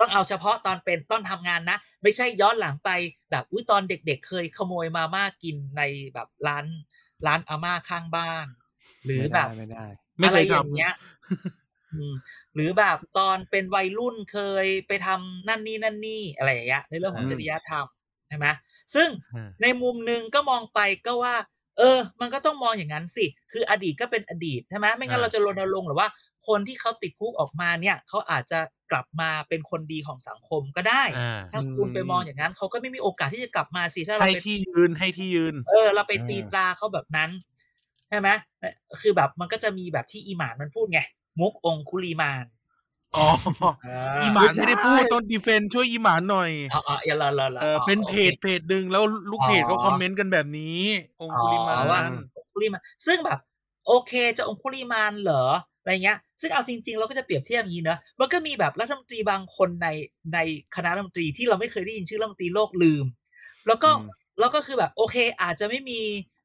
[0.01, 2.91] ต้องเอาเฉพาะตอนเป็นต้นทำงานนะ ไม่ใช่ย้อนหลังไป
[3.31, 5.83] แบบอุ้ยตอนเด็ก ๆ เคยขโมยมาม่ากินใน
[6.15, 6.67] แบบร้าน
[7.27, 8.47] ร้านอาม่าข้างบ้าน
[9.05, 10.95] หรือไม่แบได้บไม่ได้ไม่ อะเคไรยอทย่างเงี้ย
[11.95, 12.13] อืม
[12.55, 17.87] หรือแบบตอนเป็นวัยรุ่นเคยไปทำนั่นนี่นั่นนี่อะไรอย่างเงี้ยในเรื่องของอืมจริยธรรม
[18.29, 18.47] ใช่ไหม
[18.95, 21.35] ซึ่งำในมุมหนึ่งก็มองไปก็ว่า
[21.79, 26.09] เออ มันก็ต้องมองอย่างนั้นสิ คืออดีตก็เป็นอดีตใช่ไหมไม่งั้นอ่าเราจะรณรงค์หรือว่า
[26.47, 28.61] คนที่เขาติดคุกออกมาเนี่ยเขาอาจจะ
[28.91, 37.31] กลับมาเป็นคนดีของสังคมก็ได้อ่าถ้าคุณไปมองอย่างนั้นเขาก็ไม่มีโอกาสที่จะกลับมาสิถ้าเราให้ไปที่ยืนให้ที่ยืน เออ เราไปตีตราเขาแบบนั้น
[38.09, 38.29] ใช่ไหม
[39.01, 41.01] คือแบบมันก็จะมีแบบที่อีหมานมันพูดไง
[41.41, 42.45] มุกองคุลีมาน
[43.17, 43.27] อ๋อ
[44.23, 50.79] อีหมานไม่ใช่ไม่ได้พูดต้นดีเฟนช่วยอีหมานหน่อยอ๋ออ๋ออย่ารอรอรอเออเป็นเพจโอคเพจหนึ่งแล้วลูกเพจอ๋อเขาคอมเมนต์กันแบบนี้
[51.21, 53.39] องคุลิมาอ๋อว่านองคุลีมานซึ่งแบบ
[53.87, 55.45] โอเคจะองคุลีมานเหรอ
[55.81, 59.89] อะไรเงี้ย ซึ่งเอาจริง ๆ เราก็จะเปรียบเทียบอย่างนี้เนอะมันก็มีแบบรัฐมนตรีบางคนใน
[60.35, 60.39] ใน
[60.77, 63.05] คณะรัฐมนตรีที่เราไม่เคยได้ยินชื่อรัฐมนตรีโลกลืม
[63.67, 64.03] แล้วก็อืม
[64.41, 66.01] แล้วก็คือแบบโอเค อาจจะไม่มี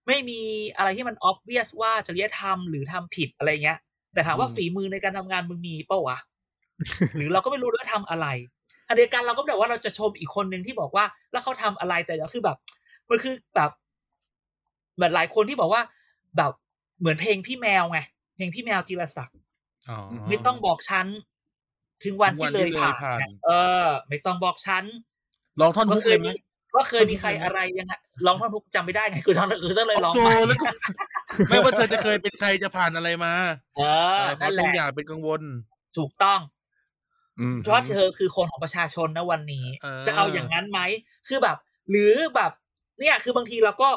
[0.08, 0.40] ไม่มี
[0.78, 3.80] อะไรที่มัน obvious ว่าจริยธรรมหรือทำผิดอะไรเงี้ย
[4.14, 6.18] แต่ถามว่าอืมฝีมือในการทำงานมึงมีเปะวะ
[7.16, 8.28] หรือเราก็ไม่รู้ว่าทำอะไร
[8.88, 12.58] อันเดียวกันเราก็แบบว่าเราจะชมอีกคนหนึ่งที่บอกว่า แล้วเขาทำอะไรแต่คือแบบ
[13.10, 13.72] มันคือแบบ
[14.96, 15.82] เหมือนหลายคนที่บอกว่า
[16.38, 16.52] แบบ
[17.00, 18.00] เหมือนเพลงพี่แมวไง
[18.36, 19.38] เพลงพี่แมวจิรศักดิ์
[19.90, 19.98] อ๋อ
[20.28, 21.08] ไม่ต้องบอกฉัน
[22.04, 23.50] ถึงวันถึงวัที่นเลยที่เลยผ่านผ่านไงเอ
[23.84, 24.84] อ ไม่ต้องบอกฉัน
[25.60, 26.32] ลองท่อนว่าฮุกเคเลยยไหมมี
[26.76, 27.94] ว่าเคยมีใครอะไรยังไง
[28.26, 30.66] ร้องท่อนทุกจำไม่ได้ไงคือต้องคือต้องเลยร้องโอ้ไปโหแล้วก็
[31.50, 33.34] ไม่ว่าเธอจะเคยเป็นใครจะผ่านอะไรมา
[33.78, 33.82] เอ
[34.18, 35.42] อแต่เขานั่นแหต้องละอย่าเป็นกังวล
[35.98, 36.40] ถูกต้อง
[37.40, 40.80] อืมเพราะเธอคือคนของประชาชนนะวันนี้เออจะเอาอย่างนั้นไหม
[41.28, 41.58] คือแบบ
[41.90, 42.52] หรือแบบ
[43.00, 43.90] เนี่ยคือบางทีเราก็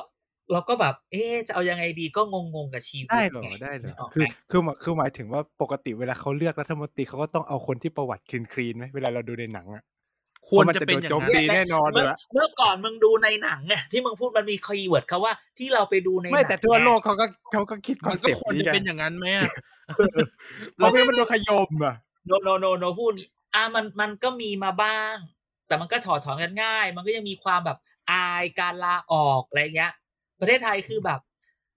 [0.52, 9.84] เราก็แบบ เอ๊ะจะเอายังไงดีก็งงงๆกับชีวิตได้เหรอไงได้เหรอนึกออกคือไหมคือหมายคือหมายถึงว่าปกติเวลาเขาเลือกรัฐมนตรีเขาก็ต้องเอาคนที่ประวัติคลีนคลีนไหมเวลาเราดูในหนังอะ
[10.48, 19.50] ควรพามันจะเป็นอย่างโจมนั้นตีแน่นอนเลเมื่ยออะเมื่อก่อนมึงดูในหนังไงที่มึงพูดมันมีคีย์เวิร์ดเขาว่าที่เราไปดูในไม่หนังแต่ทั่วไงโลกเขาก็เขาก็คิดคอมันนเซ็ก็ปต์ควรนี้จะไงเป็นอย่างนั้นไหมอะ
[20.78, 21.94] เราไม่มันโดนขยมอะ
[22.26, 25.14] โนโนโนโนพูดนี้อะมันมันก็มีมาบ้าง
[25.66, 27.78] แต่มันก็ถอดถอนกันง่าย มันก็ยังมีความแบบ
[28.10, 29.92] อายการลาออกอะไรเงี้ย
[30.40, 31.20] ประเทศไทยคือแบบ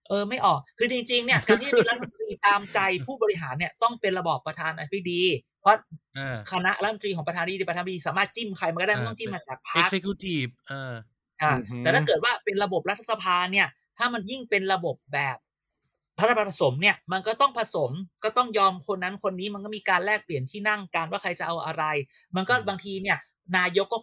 [0.10, 5.24] เออไม่ออกคือจริงๆเนี่ยการที่จะมีรัฐมนตรีตามใจผู้บริหารเนี่ยต้องเป็นระบอบประธานาธิบดี
[5.62, 5.76] เพราะ
[6.18, 10.94] อ่าคณะรัฐมนตรีของประธานาธิบดีประธานาธิบดีสามารถจิ้มใครมันก็ได้ไม่ต้องจิ้มมาจากพรรค executive เออ
[11.42, 15.38] อ่าอือหือแต่ถ้าเกิดว่าเป็นระบบรัฐสภาเนี่ย ถ้ามันยิ่งเป็นระบบแบบ
[16.18, 17.92] พระราชผสมเนี่ยมันก็ต้องผสม
[18.24, 21.84] ก็ต้องยอมคนนั้นคนนี้มันก็มีการแลกเปลี่ยนที่นั่งการว่าใครจะเอาอะไร
[22.36, 23.18] มันก็อืมบางทีเนี่ย
[23.58, 24.00] นายกก็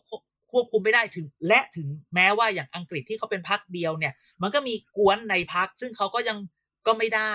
[0.54, 6.38] ควบคุมไม่ได้ถึง และถึงแม้ว่าอย่างอังกฤษที่เขาเป็นพักเดียวเนี่ย มันก็มีกวนในพักซึ่งเขาก็ยัง
[6.86, 7.34] ก็ไม่ได้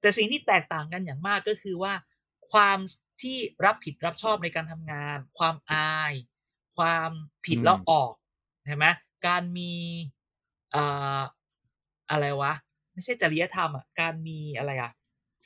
[0.00, 1.92] แต่สิ่งที่แตกต่างกันอย่างมากก็คือว่า
[2.52, 2.78] ความ
[3.22, 6.14] ที่รับผิดรับชอบในการทำงาน ความอาย
[6.76, 7.10] ความ
[7.46, 8.12] ผิดแล้วออก
[8.66, 8.86] ใช่ไหม
[9.26, 9.72] การมี
[10.74, 10.84] อ่
[11.18, 11.20] อ
[12.10, 12.52] อะไรวะ
[12.92, 14.90] ไม่ใช่จริยธรรมอะการมีอะไรอะ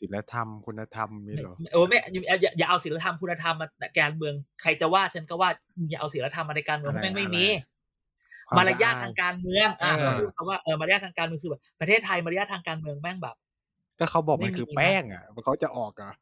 [0.00, 5.50] ศีลธรรมคุณธรรมมีไม่เหรอเออไม่อย่าอย่าอย่าเอาศีลธรรมคุณธรรมมาแต่การเมืองใครจะว่าฉันก็ว่า
[5.90, 7.44] อย่าเอาศีลธรรมมาในการเมืองเพราะแม่งไม่มี
[8.48, 13.36] ความมารยาทละอายทางการเมืองอะเออเราพูดคำว่าเออมารยาททางการเมืองคือแบบประเทศไทยมารยาททางการเมืองแม่งแบบ
[13.98, 16.12] ก็เขาบอกไม่มันคือมีนะแป้งอะเขาจะออกอะ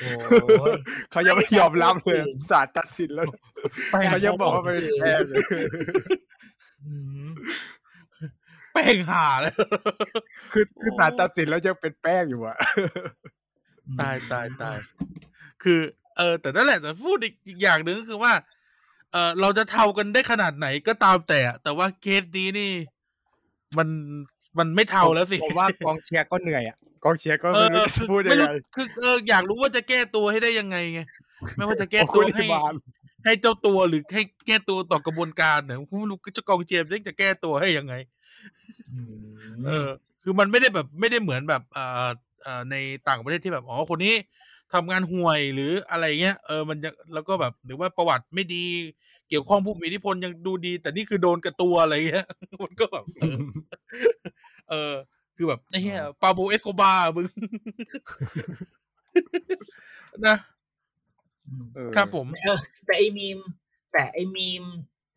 [0.00, 0.10] โอ้
[0.70, 0.72] ย
[1.10, 3.40] เขายังไม่ยอมรับเลยไม่มีใครพูดถึงศาลตัดสินแล้วนะ
[3.90, 5.42] แป้งเขายังบอกว่ามันเป็นแป้งเลย
[6.84, 6.94] อื
[7.26, 7.28] ม
[8.72, 9.54] แป้งหาเลย
[10.52, 12.56] คือคือศาลตัดสินแล้วยังเป็นแป้งอยู่อะ
[14.00, 14.78] ตายตายตาย
[15.62, 15.80] คือ
[16.16, 18.32] เออ แต่นั่นแหละแต่พูดอีกอีกอย่างหนึ่งก็คือว่า
[19.12, 22.70] เออเราจะเท่ากันได้ขนาดไหนก็ตามแต่อะแต่ว่าเคสนี้นี่
[23.78, 23.88] มัน
[24.58, 31.00] มันไม่เท่าแล้วสิผมว่ากองเชียร์ก็เหนื่อยอะกองเชียร์ก็เอไม่อรู้จะคือพูดยัไม่งรู้ไงคือเอออยากรู้ว่าจะแก้ตัวให้ได้ยังไงไง
[31.56, 32.74] ไม่ว่าจะแก้โอ้ตัวคุณให้บาล
[33.24, 37.94] ให้เจ้าตัวหรือให้แก้ตัวต่อกระบวนการเนี่ยผมไม่รู้เจ้ากองเจียมจะแก้ตัวให้ยังไง
[39.66, 39.88] เออ
[40.22, 42.08] คือมันไม่ได้แบบไม่ได้เหมือนแบบเอ่อ
[42.42, 42.76] เอ่อใน
[43.08, 44.14] ต่างประเทศที่แบบอ๋อคนนี้
[44.74, 48.64] ทำงานห่วยหรืออะไรเงี้ยเออมันจะแล้วก็แบบหรือว่าประวัติไม่ดี
[49.28, 52.26] เกี่ยวข้องผู้มีอิทธิพลยังดูดี แต่นี่คือโดนกระตัวอะไรเงี้ย
[52.64, 53.38] มันก็แบบเออ
[54.70, 54.94] เออ
[55.36, 57.26] คือแบบไอ้เหี้ยปาโบเอสโคบาร์มึง
[60.26, 60.36] นะ
[61.74, 63.38] เออครับผมเออแต่ไอ้มีม
[63.92, 64.64] แต่ไอ้มีม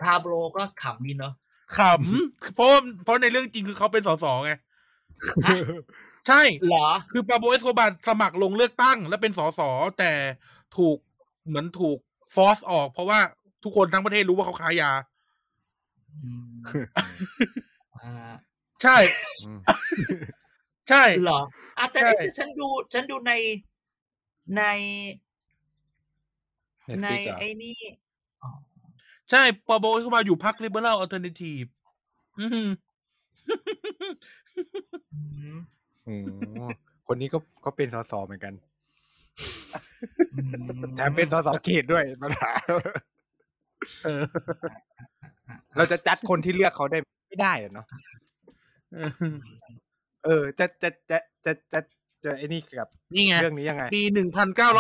[0.02, 1.34] พาโบรก็ขำดีเนาะ
[1.78, 4.52] ขำเพราะว่าเพราะในเรื่องจริงคือเขาเป็นสสไง
[5.48, 5.58] ฮะ
[6.28, 9.62] ใช่เหรอ คือปาโบเอสโคบาร์สมัครลงเลือกตั้ง และเป็นสส
[10.00, 10.12] แต่
[10.78, 10.98] ถูก
[11.48, 11.98] เหมือนถูก
[12.36, 13.20] force ออก เพราะว่า
[13.64, 14.92] ทุกคนทั้งประเทศรู้ว่าเขาค้ายา
[16.24, 16.62] อืม
[18.02, 18.34] อ่า
[18.84, 18.98] ใช่
[19.46, 19.60] อืม
[20.90, 21.42] ใช่เหรอ
[21.78, 23.34] อะแต่ใช่ไอ้ฉันดู ฉันดูใน
[24.58, 24.64] ใน
[27.04, 28.03] ใน Netflix อะไอ้นี่อ๋อ
[29.34, 31.64] ใช่ปาโบเอสโคบาร์อยู่พรรค Liberal Alternative
[32.40, 32.70] อืม
[36.08, 36.26] อืม
[36.56, 36.66] โอ้
[37.08, 38.54] คนนี้ก็ก็เป็นสสเหมือนกัน
[40.34, 42.52] อืมแถมเป็นสสเขตด้วยปัญหา
[44.04, 44.22] เออ
[45.78, 47.86] เราจะจัดคนที่เลือกเขาได้ไม่ได้อะเนาะ
[50.26, 51.80] เออจะจะจะจะจะ
[52.24, 54.02] จะไอ้นี่กับนี่ไงเรื่องนี้ยังไง ปี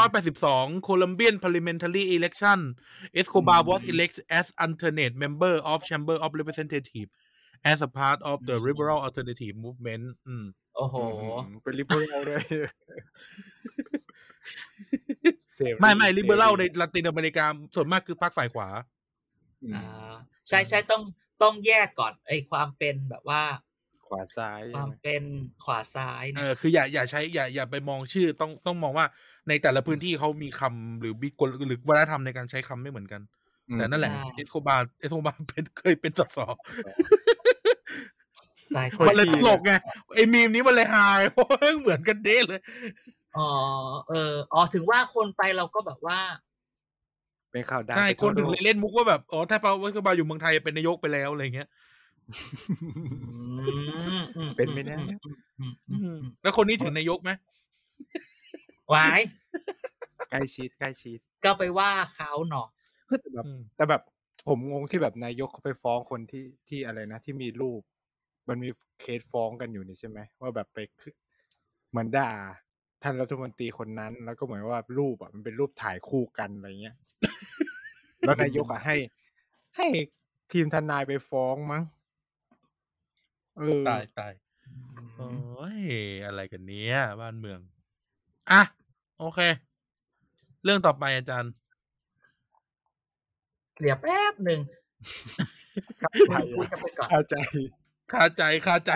[0.05, 2.59] 1982 Colombian parliamentary election
[3.19, 7.11] Escobar was elected as alternate member of Chamber of Representatives
[7.71, 10.95] as a part of the liberal alternative movement อืมโอ้โห
[11.45, 12.43] อืมเป็นลิเบอรัลด้วย
[15.55, 18.67] เสรีไม่ไม่ liberal เสในลาตินอเมริกาส่วนมากคือพรรคฝ่ายขวา
[19.63, 20.15] อืมอ่า
[20.47, 21.01] ใช่ใช่ต้อง
[21.41, 23.72] ต้องแยกก่อนไอ้ความเป็นแบบว่าข
[24.13, 25.23] วาซ้ายความเป็น
[25.63, 29.05] ขวาซ้ายเอเนี่ยอคืออย่าอย่าใช้อย่าอย่าไปมองชื่อต้องต้องมองว่า
[29.49, 33.21] ในแต่ละพื้นที่เขามีคำหรือมีกลหรือวัฒนธรรมในการใช้คำไม่เหมือนกัน
[33.69, 36.37] อืมแต่นั่นแหละเอสโคบาเอสโคบาเป็นเคยเป็นสส
[38.75, 39.71] ตายมันเลยตลกไง
[40.15, 42.61] ไอ้มีมนี้มันเลยฮาเพราะว่าเหมือนกันเด้เลย
[43.37, 43.49] อ๋อ
[44.09, 46.19] เอออ๋อถึงว่าคนไปเราก็แบบว่า
[47.51, 51.67] เป็นข่าวดังใช่ไปคนทั่วถึงโลเลยเล่นมุกว่าแบบอ๋อถ้าเปาเอสโคบาอยู่เมืองไทยเป็นนายกไปแล้วอะไรเงี้ย
[54.57, 57.31] เป็นไม่ได้อืมอืมอืมแล้วคนนี้ถึงนายกไหม
[58.93, 59.21] วาย
[60.29, 62.63] ใกล้ชิดใกล้ชิด ก็ไปว่าเขาหนอ
[63.07, 64.01] เฮ้ยแต่แบบอืมแต่แบบ
[64.47, 67.81] ผมงงที่แบบนายกเขาไปฟ้องคนที่ที่อะไรนะ ที่มีรูป
[68.49, 68.69] มันมี
[69.01, 71.13] เคสฟ้องกันอยู่นี่ใช่ไหมว่าแบบไปคือ
[71.89, 72.31] เหมือนด่า
[73.03, 76.95] ท่านรัฐมนตรีคนนั้น แล้วก็เหมือนว่ารูปอะมันเป็นรูปถ่ายคู่กันอะไรเงี้ย
[78.19, 78.95] แล้วนายกอะให้
[79.77, 79.87] ให้
[80.51, 81.92] ทีมทนายไปฟ้องมั้งเออ
[83.89, 84.33] ตายตาย
[85.17, 85.79] โอ้ย
[86.25, 87.59] อะไรกันเนี้ย บ้านเมือง
[88.51, 88.61] อะ
[89.19, 89.39] โอเค
[90.63, 91.51] เรื่องต่อไปอาจารย์
[93.81, 94.59] เดี๋ยวแป๊บหนึ่ง
[95.99, 97.35] เข้าใจคุยกันไปก่อนเข้าใจ
[98.13, 98.91] คาใจคาใจ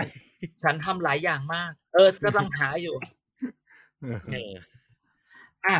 [0.62, 2.94] ฉันทำหลายอย่างมาก เออกำลังหาอยู่
[4.02, 4.52] เออเออ
[5.66, 5.76] อะ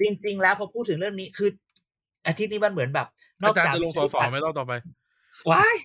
[0.00, 1.50] จริง ๆ แล้วพอพูดถึงเรื่องนี้คือ
[2.26, 3.06] อาทิตย์นี้มันเหมือนแบบ
[3.42, 4.72] นออากจารจากย์จะลงสอสอไหมรอบต่อไป
[5.50, 5.76] ว้าย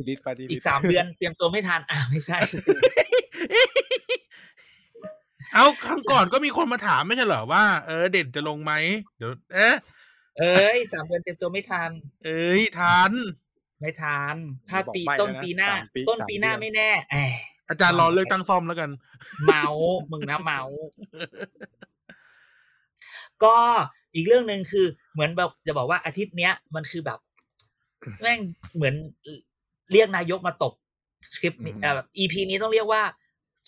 [0.00, 2.38] ดีลิทปาดีอีกสามเดือนเตรียมตัวไม่ทันอะไม่ใช่
[5.54, 8.72] เอาครั้งก่อนก็มีคนมาถามไม่ใช่เหรอว่าเออเด่นจะลงไหม
[9.18, 9.74] เดี๋ยวเอ๊ะ
[10.38, 11.90] เอ้ยสามเดือนเตรียมตัวไม่ทัน
[12.24, 13.12] เอ้ยทัน
[13.80, 14.36] ไม่ทัน
[14.70, 17.32] ถ้าปีบอกใบ้ต้นแล้วะปีหน้าสมต้นสมปีหน้าเดือไม่แน่แอบ
[17.68, 18.90] อาจารย์รอเลือกตั้งซ่อมแล้วกัน
[19.44, 20.80] เมาส์มึงนะเมาส์
[23.44, 23.56] ก็
[24.14, 27.18] อีกเรื่องหนึ่งคือเหมือนแบบจะบอกว่าอาทิตย์เนี้ย มันคือแบบ
[28.20, 28.38] แม่ง
[28.74, 28.94] เหมือน
[29.92, 30.72] เรียกนายกมาตบ
[31.40, 33.02] คลิปนี้เอ่อ EP นี้ต้องเรียกว่า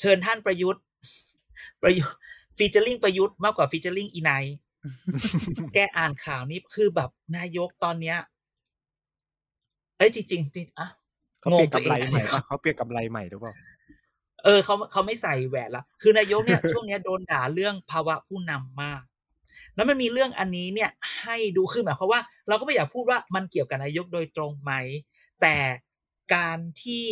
[0.00, 0.82] เชิญท่านประยุทธ์
[1.82, 2.18] ประยุทธ์
[2.58, 4.56] ฟีเจอริงประยุทธ์มากกว่าฟีเจอริงอีไนท์
[5.74, 8.16] แกอ่านข่าวนี้คือแบบนายกตอนเนี้ย
[9.96, 10.88] เอ้ยจริงๆจริงอะ
[11.40, 13.52] เขาเปลี่ยนงงตัวกำไรเองใหม่ปะเขาเปลี่ยนกำไรใหม่หรือเปล่า
[14.44, 19.02] เออเขาเขาไม่ใส่แหวนละคือนายกเนี่ยช่วงเนี้ยโดนด่าเรื่องภาวะผู้นำมาก
[19.74, 24.72] แล้วมันมีเรื่องอันนี้เนี่ย ให้ดูคือหมายความว่า เราก็ไม่อยากพูดว่ามันเกี่ยวกับนายกโดยตรงไหม
[25.40, 25.54] แต่
[26.34, 27.06] การที่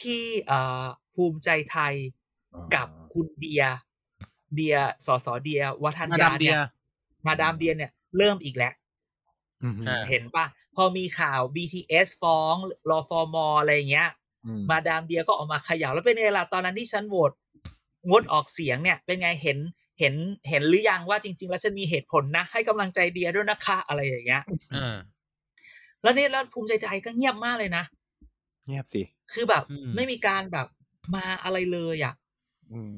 [0.00, 1.94] ที่เอ่อภูมิใจไทย
[2.74, 3.64] กับคุณเดีย
[4.54, 6.58] เดียสสเดีย วัฒนมาดายามเดีเนี่ยย
[7.26, 8.72] มาดามเดียเนี่ย เริ่มอีกแล้ว
[9.62, 10.46] อืมอ่าเห็นปะ
[10.76, 12.54] พอมีข่าว BTS ฟ้อง
[12.90, 14.08] รอฟอร์มอะไรอย่างเงี้ย
[14.46, 17.32] อืมมาดามเดียก็ออกมาเขย่าแล้วเป็นไงล่ะตอนนั้นที่ฉันโหวต
[18.10, 19.58] งดออกเสียงเนี่ย เป็นไงเห็น
[19.98, 20.14] เห็น
[20.48, 24.42] เห็นหรือยังว่าจริง ๆ แล้วฉันมีเหตุผลนะ ให้กำลังใจเดียด้วยนะคะ อะไรอย่างเงี้ย
[24.74, 24.96] อ่า
[26.02, 27.84] แล้วเนี่ยแล้วภูมิใจไทยก็เงียบมากเลยนะ
[28.66, 29.02] เงียบสิ
[29.32, 30.66] คือแบบอืมไม่มีการแบบ
[31.14, 32.14] มาอะไรเลยอะ
[32.72, 32.94] อืม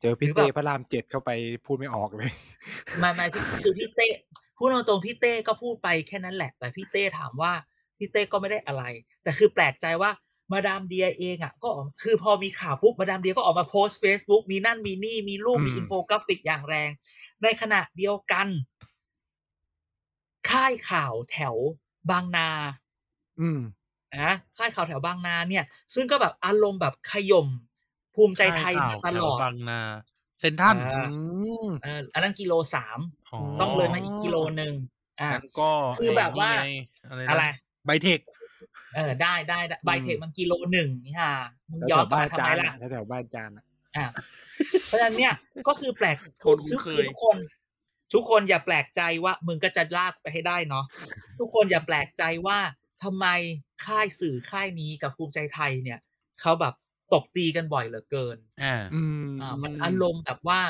[0.00, 1.30] เจอพี่หรือแบเต้บพระรามเจ็ดเข้าไป
[1.64, 2.30] พูดไม่ออกเลย
[3.02, 4.08] มามาพี่คือพี่เต้
[4.58, 7.52] พูดตรงๆพี่เต้ก็พูดไปแค่นั้นแหละ แต่พี่เต้ถามว่า
[7.98, 8.82] พี่เต้ก็ไม่ได้อะไร
[9.22, 10.10] แต่คือแปลกใจว่า
[10.52, 16.90] มาดามเดียเองอะ ก็ออกคือพอมีข่าวปุ๊บมาดามเดียก็ออกมาโพสต์ Facebook มีนั่นมีนี่มีรูปมีอืมอินโฟกราฟิกอย่างแรง
[17.42, 18.48] ในขณะเดียวกัน
[20.50, 21.56] ค่ายข่าวแถว
[22.10, 22.48] บางนา
[23.40, 23.60] อืม
[24.16, 27.48] นะค่ายข่าวแถวบางนาเนี่ย ซึ่งก็แบบอารมณ์แบบขย่ม
[28.14, 29.80] ภูมิใจไทยมาตลอดแถวบางนา
[30.40, 31.18] เซ็นทรัลอ่าอื
[31.66, 32.98] มเอออันนั้นกิโลสาม
[33.32, 34.72] อ๋อต้องเลยมาอีกกิโลหนึ่ง
[35.20, 36.68] อ่างั้นก็คือแบบว่าไนี่ไง
[37.08, 37.56] อะไรอะไรนะ
[37.86, 38.20] ไบเทค
[38.94, 41.34] เออได้ได้ได้ไบเทคมันกิโลหนึ่งนี่ค่ะ
[41.70, 43.64] มึงแล้วย้แถอนวกลับบ้านมาทำจาไมนล่ะอะแถวบ้านจานอะ
[43.96, 44.06] อะ
[44.86, 45.34] เพราะฉะนั้นเนี่ย
[45.68, 47.36] ก็คือแปลกคนคุ้นซึ่งเคคือยทุกคน
[48.14, 50.84] ทุกคนอย่าแปลกใจว่า มึงก็จะลากไปให้ได้เนาะ
[51.38, 52.58] ทุกคนอย่าแปลกใจว่า
[53.04, 53.26] ทำไม
[53.86, 55.98] ค่ายสื่อค่ายนี้กับภูมิใจไทยเนี่ย
[56.40, 56.74] เขาแบบ
[57.12, 60.60] ตบตีกันบ่อยเหลือเกิน อ่า อืมอ่ามันอารมณ์แบบว่า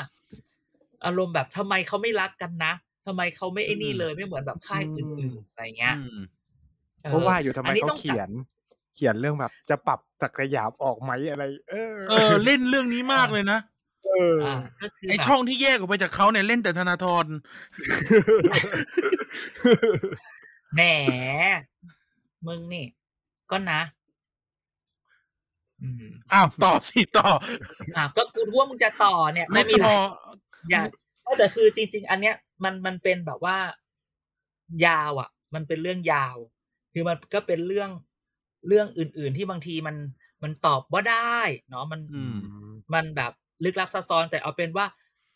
[1.05, 2.73] อารมณ์แบบทำไมเขาไม่รักกันนะ
[3.05, 6.19] ทำไมเขาไม่ไอ้นี่เลยไม่เหมือนแบบค่ายอื่นๆอะไรเงี้ยอืม
[7.05, 8.29] ออเพราะว่าอยู่ทำไมนนี้เขาต้องเขียน
[8.95, 13.59] เขียนเรื่องแบบ จะปรับศักยามออกไหมอะไร เออ เออ เล่นเรื่องนี้มากเลยนะ
[14.07, 17.25] เอออ่าก็คือไอแบบช่องที่แยกออกไปจากเขาเนี่ยเล่นแต่ธนาธร
[20.75, 20.81] แหม
[22.47, 22.85] มึงนี่
[23.51, 23.81] ก็นะ
[25.81, 27.29] อืมอ้าวต่อสิต่อ
[27.95, 29.97] อะก็กูรู้ว่ามึงจะต่อเนี่ย ไม่ก็มีหต่ลาอย
[30.69, 30.85] อย่าง
[31.37, 33.57] แต่คือจริง ๆ อันเนี้ย มันมันเป็นแบบว่า
[34.85, 36.37] ยาวอะ มันเป็นเรื่องยาว
[36.93, 37.89] คือมันก็เป็นเรื่อง
[38.67, 39.95] เรื่องอื่น ๆ ที่บางทีมัน
[40.43, 42.37] มันตอบว่าได้เนาะมันอืม
[42.93, 43.31] มันแบบ
[43.63, 44.85] ลึกลับซับซ้อนแต่เอาเป็นว่า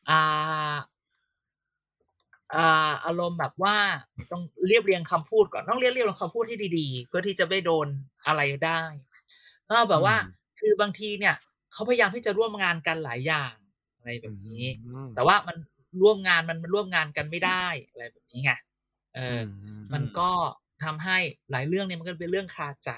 [0.09, 0.75] อ่า
[2.55, 3.75] อ่าอารมณ์แบบว่า
[4.31, 7.87] ต้องเรียบเรียงคำพูดก่อนต้องเรียบเรียงคำพูดที่ดีๆ เพื่อที่จะไม่โดน
[8.27, 8.81] อะไรได้
[9.69, 11.35] ก็แบบว่าอืมคือบางทีเนี่ย
[11.73, 13.53] เขาพยายามที่จะร่วมงานกันหลายอย่าง
[13.97, 15.57] อะไรแบบนี้อืมแต่ว่ามัน
[16.01, 18.51] ร่วมงานมันมันร่วมงานกันไม่ได้อะไรแบบนี้ไง
[19.15, 19.45] เอออ
[19.79, 20.31] มมันก็
[20.83, 21.17] ทำให้
[21.51, 22.89] หลายเรื่องเนี่ยมันก็เป็นเรื่องคาใจ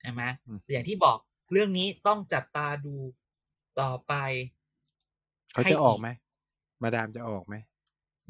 [0.00, 1.18] ใช่ไหมอืมแต่อย่างที่บอก
[1.52, 2.94] เรื่องนี้ต้องจับตาดู
[3.80, 4.14] ต่อไป
[5.52, 6.10] เขาให้จะออกอีกไหม
[6.82, 7.54] มาดามจะออกไหม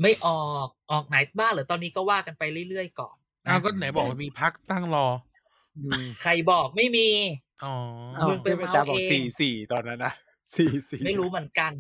[0.03, 5.07] ไม่ออกออกไหนบ้างเหรือตอนนี้ก็ว่ากันไปเรื่อยๆก่อนอ้าวก็ไหนบอกว่ามีพักตั้งรอ
[6.23, 7.09] ใครบอกไม่มี
[7.65, 7.75] อ๋อ
[8.17, 10.13] อ้าวมึงไปที่อาจารย์บอกเมาส์เองสี่สี่ตอนนั้นนะ
[10.57, 11.73] สี่สี่ไม่รู้เหมือนกัน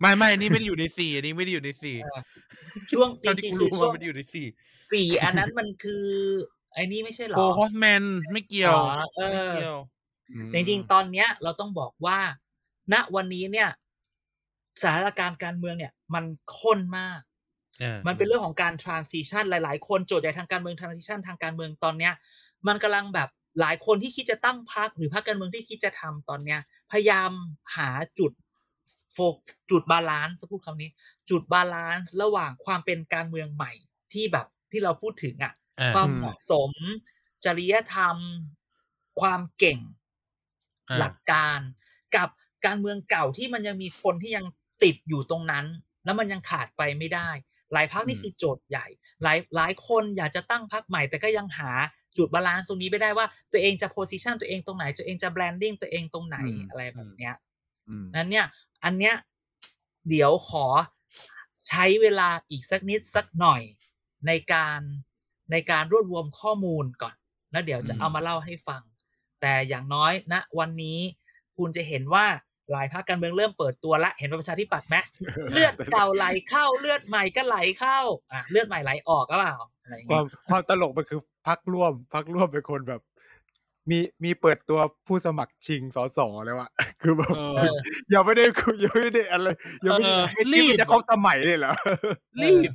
[0.00, 2.20] ไม่ไม่อันนี่ไม่ได้อยู่ในสี่อันนี้ไม่ได้อยู่ในสี่เออ
[2.92, 4.46] ช่วงจเท่าที่ริงกูๆคือรู้ช่วว่างไม่ได้อยู่ในสี่
[4.92, 6.06] สี่อันนั้นมันคือ
[6.74, 9.78] ไอ้นี่ไม่ใช่เหรโฟอฮอสแมนไม่เกี่ยวอ๋อเอไม่อเกี่ยว
[10.30, 12.18] อืมแต่จริงๆตอนเนี้ย เราต้องบอกว่า
[12.92, 13.68] ณวันนี้เนี่ย
[14.82, 16.24] สถานการณ์การเมืองเนี่ย มัน
[16.58, 17.20] ข้นมาก
[17.80, 22.12] เออมันเป็นเรื่องของการ transition หลาย ๆ คนโจทย์ใหญ่ทางการเมือง transition ทางการเมืองตอนเนี้ย
[22.66, 23.28] มันกำลังแบบ
[23.60, 26.60] หลายคนที่คิดจะตั้งพรรคหรือพรรคการเมืองที่คิดจะทำตอนเนี้ย
[26.90, 27.30] พยายาม
[27.76, 28.32] หาจุด
[29.12, 29.36] โฟก
[29.70, 30.90] จุด balance พูดคำนี้
[31.30, 33.72] จุด balance ระหว่างความเป็นการเมืองใหม่
[34.12, 36.70] ที่แบบที่เราพูดถึงอะเออความเหมาะสม
[37.44, 38.16] จริยธรรม
[39.20, 39.80] ความเก่ง
[40.86, 41.60] เออหลักการ
[42.16, 42.28] กับ
[42.66, 44.46] การเมืองเก่าที่มันยังมีคนที่ยัง
[44.82, 45.66] ติดอยู่ตรงนั้น
[46.04, 47.28] แล้วมันยังขาดไปไม่ได้
[47.72, 48.86] หลายพรรคนี่อืมคือโจทย์ใหญ่
[49.22, 51.70] หลายหลายคนอยากจะตั้งพรรคใหม่ แต่ก็ยังหา
[52.16, 56.36] จุด balance ตรงนี้ไม่ได้ว่า ตัวเองจะ position ตัวเองตรงไหน ตัวเองจะ branding ตัวเองตรงไหน
[56.68, 57.34] อะไรแบบเนี้ย
[57.88, 58.46] อืมนั้นเนี่ย
[58.84, 59.14] อันเนี้ย
[60.08, 60.66] เดี๋ยวขอ
[61.68, 63.62] ใช้เวลาอีกสักนิดสักหน่อย
[64.26, 64.80] ในการ
[65.52, 67.14] ในการรวบรวมข้อมูลก่อน
[67.52, 68.82] แล้วเดี๋ยวจะอืมเอามาเล่าให้ฟัง
[69.40, 71.00] แต่อย่างน้อยณวันนี้
[71.56, 72.26] คุณจะเห็นว่า
[72.72, 74.96] หลายภาคการเมืองเริ่มเปิดตัวละ เห็นประชาธิปัตย์ไหม
[75.52, 77.98] เลือดเก่าไหลเข้าเลือดใหม่ก็ไหลเข้า
[78.32, 83.00] อะเลือดใหม่ไหลออกก็เปล่าอะไรอย่างควาเงี้มยความตลกมันคือพักร่วมพักร่วมเป็นคนแบบ
[83.90, 86.70] มีมีเปิดตัวผู้สมัครชิงสสแล้วอะ
[87.02, 87.74] คือแบบเอเออ
[88.10, 89.48] อยังไม่ได้คุยยังไม่ได้อะไร
[89.84, 91.72] ยังไม่ได้เออไม่รีรีบบจะครบสมัยเลยเหรอ
[92.42, 92.72] รีบ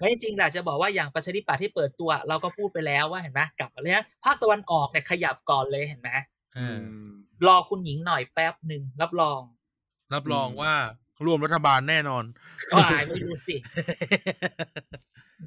[0.00, 6.08] ไม่จริงๆแหละจะบอกว่าอย่างประชาธิปัตย์ที่เปิดตัว เราก็พูดไปแล้วว่าเห็นไหมกลับมาเลยนะภาคตะวันออกเนี่ยขยับก่อนเลยเห็นไหม
[6.54, 6.78] เออ
[7.46, 9.40] รอคุณหญิงหน่อยแป๊บหนึ่งรับรอง
[10.14, 10.74] รับรองอืมว่า
[11.26, 12.24] ร่วมรัฐบาลแน่นอน
[12.74, 13.56] อ่าไม่รู้สิ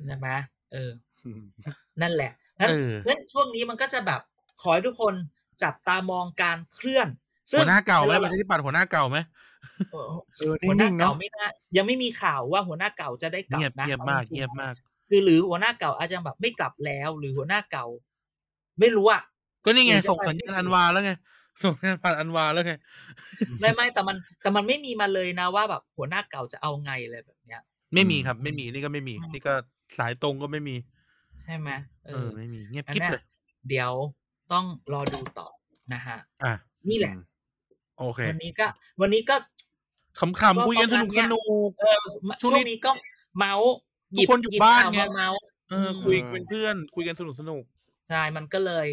[0.05, 0.29] ใช่ไหม
[0.73, 0.91] เออ
[2.01, 4.21] นั่นแหละนั้นเออนั้นช่วงนี้มันก็จะแบบ
[4.61, 5.13] ขอให้ทุกคน
[5.63, 7.07] จับตามองการเคลื่อน
[7.51, 9.17] ซึ่งหัวหน้าเก่าไหมวลประชาธิปัตย์หัวหน้าเก่าไหม
[9.91, 14.73] เออเออหัวหน้านิ่งๆเก่าเนาะไม่น่ายังไม่มีข่าวว่าหัวหน้าเก่าจะได้กลับเงียบนะเงียบมากอจริงๆเงียบมาก
[15.09, 17.85] คือหรือหัวหน้าเก่าอาจจะแบบไม่กลับแล้ว หรือหัวหน้าเก่า
[18.79, 19.21] ไม่รู้อะ
[19.65, 21.11] ก็นี่ไงหรือจะส่งสัญญาณอันวาแล้วไง
[21.63, 22.73] ส่งสัญญาณผ่านอันวาแล้วไง
[23.59, 27.61] ไม่ไม่แต่มันแต่มันไม่มีมาเลยนะว่าแบบหัวหน้าเก่าจะเอาไงอะไรแบบเนี้ย
[27.93, 29.53] ไม่มีครับ ไม่มีนี่ก็ไม่มีอืมนี่ก็
[29.97, 30.75] สายตรงก็ไม่มี
[31.41, 31.69] ใช่ไหม
[32.07, 33.23] เอเอออไม่มีเงียบอันกิ๊บเนี้ยเลย
[33.69, 33.91] เดี๋ยว
[34.51, 35.47] ต้องรอดูต่อ
[35.93, 36.53] นะฮะอะ
[36.89, 37.13] นี่แหละ
[37.97, 38.67] โอเค วันนี้ก็
[39.01, 39.35] วันนี้ก็
[40.19, 41.97] ขำๆคุยกันสนุกสนุกเออ
[42.41, 42.91] ช่วงช่วนี้งนี้ก็
[43.37, 43.71] เมาส์
[44.13, 47.63] หทุกคนอยู่บ้านข่วไงมาเมาส์เออคุยเป็นเพื่อน คุยกันสนุกสนุก
[48.07, 48.87] ใช่มันก็เลย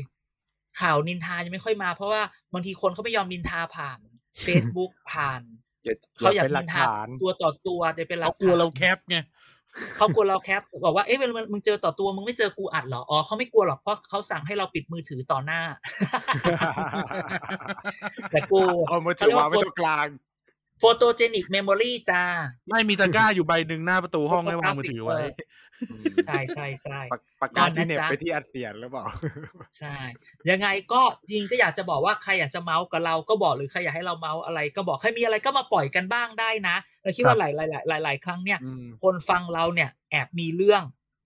[0.81, 3.99] ข่าวนินทาจะไม่ค่อยมา เพราะว่าบางทีคนเขาไม่ยอมนินทาผ่าน
[4.47, 5.41] Facebook ผ่าน
[5.85, 9.19] อย่าเขาอยากเป็นหลันิกนทาฐานตัวต่อตัวเดี๋ยวเป็นหลัเขากกลัวฐานเราแคปไง
[9.97, 15.61] เขากลัวเราแคปบอกว่าเอ๊ะเวลามึงเจอต่อตัวมึงไม่เจอกูอัดเหรออ๋อเขาไม่กลัวหรอกเพราะเขาสั่งให้เราปิดมือถือต่อหน้า
[18.31, 18.59] แต่กู
[18.89, 20.07] เอามือถือวางไว้ตรงกลาง
[20.79, 22.22] photogenic memory จ้า
[22.68, 25.20] ไม่มีตะกร้าอยู่ใบหนึ่งหน้าประตูห้องให้วางมือถือไว้
[26.26, 29.05] ใช่ใช่ใช่ปากปากกาที่เหน็บนะจ๊ะไปที่อันเตียนหรือเปล่า
[29.79, 29.97] ใช่
[30.51, 40.83] ยังไงก็จริงก็อยากจะบอกว่าใครอยากจะเมาส์กับเราก็บอกหรือใครอยากให้เราเมาส์อะไรก็บอกใครมีอะไรก็มาปล่อยกันบ้างได้นะเราคิดว่าครับหลายหลายหลายหลายหลายครั้งเนี่ยอืมคนฟังเราเนี่ยแอบมีเรื่อง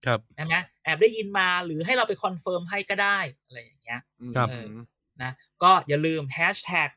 [0.06, 4.00] ครับใช่ไหมแอบได้ยินมาหรือให้เราไป confirm ให้ก็ได้อะไรอย่างเงี้ย
[4.36, 4.66] ครับเออ
[5.22, 5.32] นะ
[5.62, 6.90] ก็อย่าลืมแฮชแท็ก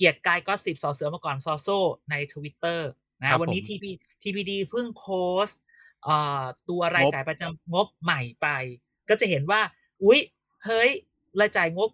[0.00, 1.68] เกียรติกายก็สิบสอเสือมาก่อนซอโซ
[2.10, 2.80] ใน Twitter
[3.30, 3.90] นะครับวันนี้ผมทีพี
[4.22, 5.06] ทีพีดีเพิ่งโพ
[5.44, 5.60] สต์
[6.04, 8.48] เอ่อตัวรายงบจ่ายประจำงบใหม่ไป
[9.08, 9.60] ก็จะเห็นว่า
[10.04, 10.20] อุ๊ย
[10.64, 10.90] เฮ้ย
[11.40, 11.90] รายจ่ายงบ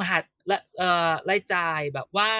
[0.00, 0.18] มหา
[0.50, 2.30] ละเอ่อรายจ่ายแบบว่า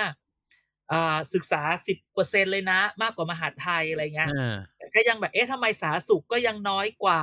[0.89, 7.23] เอ่อศึกษาสิบเปอร์เซ็นต์เลยนะ มากกว่ามหาดไทยอะไรเงี้ยเออแต่ก็ยังแบบเอ๊ะทำไมสาธารณสุขก็ยังน้อยกว่า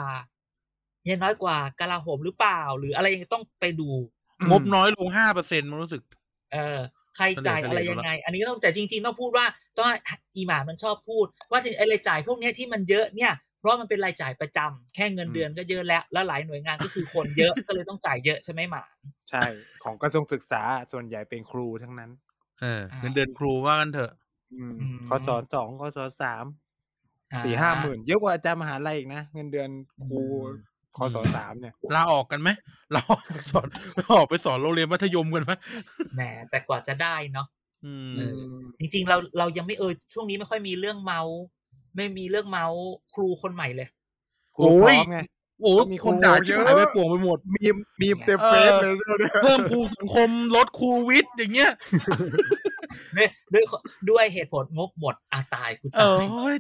[1.10, 3.90] ยังน้อยกว่ากลาโหมหรือเปล่า หรืออะไรยังต้องไปดู
[4.50, 6.02] งบน้อยลงห้าเปอร์เซ็นต์มันรู้สึก
[6.54, 6.80] เออ
[7.16, 9.46] ใครจ่ายอะไรยังไง อันนี้ก็ต้องแต่จริง ๆ ต้องพูดว่า
[9.78, 9.96] ต้องให้
[10.36, 18.84] อีหมามันชอบพูด ว่าไอ้รายจ่ายพวกเนี้ยที่มันเยอะเนี่ยเพราะมันเป็นรายจ่ายประจำแค่เงินเดือนก็เยอะแล้ว แล้วหลายหน่วยงานก็คือคนเยอะก็เลยต้องจ่ายเยอะใช่ไหมหมา
[19.30, 19.46] ใช่
[19.84, 20.62] ของกระทรวงศึกษา
[20.92, 22.12] ส่วนใหญ่เป็นครูทั้งนั้น
[22.62, 24.12] เออ เงินเดือนครูว่ากันเถอะ
[24.54, 26.46] อืมอืมข้อสอนสองข้อสอนสาม
[27.44, 29.70] สี่ห้าหมื่นเยอะกว่าอาจารย์มหาลัยอีกนะ เงินเดือน
[30.06, 30.22] ครู
[30.96, 32.50] ข้อสอนสามเนี่ยลาออกกันไหม
[32.96, 33.68] ลาออกไปสอน
[34.14, 35.52] ออกไปสอนโรงเรียนมัธยมกันไหม
[36.16, 37.48] แหมแต่กว่าจะได้เนาะ
[37.86, 38.34] อืมเออ
[38.80, 41.38] จริงๆเราเรายังไม่เออช่วงนี้ไม่ค่อยมีเรื่องเมาส์
[41.96, 42.82] ไม่มีเรื่องเมาส์
[43.14, 43.88] ครูคนใหม่เลย
[44.56, 45.20] ครูพร้อมไง
[45.62, 51.72] โอ้มีมีคคนนด่าเยชิบอะหายไปป่วงไปหมด มีมมีมเต็มเออเฟซเลยใช่ไหมเพิ่มครูสังคมลดครูวิทย์อย่างเงี้ย
[53.18, 53.64] ด้วยด้วย
[54.10, 56.02] ด้วยเหตุผลงบหมดอาตายกูเอ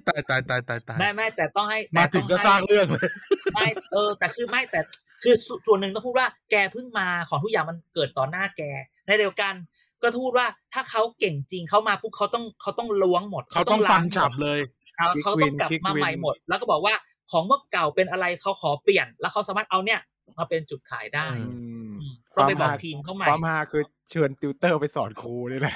[0.07, 3.09] ตายอตายตายตายตายตายไม่ไม่แต่ต้องให้มาถึงก็แต่สต้อร้างเรื่องเลย
[3.55, 4.79] ให้ไม่เออ แต่คือไม่แต่
[5.23, 8.61] คือส่วนส่วนหนึ่งต้องพูดว่าแกเพิ่งมาของทุกอย่างมันเกิดต่อหน้าแก
[9.05, 9.53] ในเดียวกัน
[10.01, 14.59] ก็พูดว่าถ้าเขาเก่งจริงเขามาปุ๊บเขาต้องเขาต้องล้วงหมดเขาต้องฟันล้หมดฉับเลย
[14.95, 16.95] เขาเขาต้องกลับมาใหม่หมด แล้วก็บอกว่า
[17.31, 19.99] ของเมื่อเก่าเป็นอะไรเขาขอเปลี่ยน แล้วเขาสามารถเอาเนี่ย
[20.37, 25.75] มาเป็นจุดขายได้อือืมอืมต้องไปบอกทีมเขาใหม่ความฮาคือเชิญติวเตอร์ไปสอนครูนี่แหละ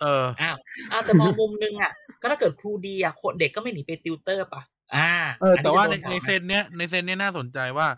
[0.00, 0.56] เอออ้าว
[0.92, 4.62] อ้าวแต่มองมุมนึงอะ ก็ถ้าเกิดครูดีอะคนเด็กก็ไม่หนีไปติวเตอร์ป่ะ
[4.96, 7.88] อ่าเออแต่ว่าในจะโดนด่ไหม sense เนี้ยใน sense เนี้ยน่าสนใจว่า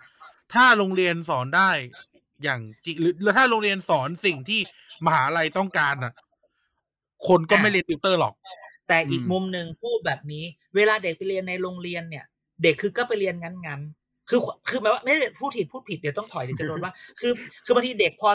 [0.55, 1.71] ถ้าโรงเรียนสอนได้
[2.43, 4.61] อย่างจริงหรือหรือถ้าโรงเรียนสอนสิ่งที่
[5.07, 6.13] มหาลัยต้องการอะ
[7.29, 8.35] คนก็ไม่เรียนติวเตอร์หรอก
[8.89, 10.45] แต่อีกอืมมุมหนึ่งพูดแบบนี้
[10.77, 12.25] เวลาเด็กไปเรียนในโรงเรียนเนี่ย
[12.63, 17.33] เด็กคือก็ไปเรียนงั้นๆคือคือหมายว่าไม่ได้พูดผิดพูดผิดเดี๋ยวต้องถอยเดี๋ยวจะโดนว่า คือ
[17.65, 18.31] คือบางทีเด็กพอ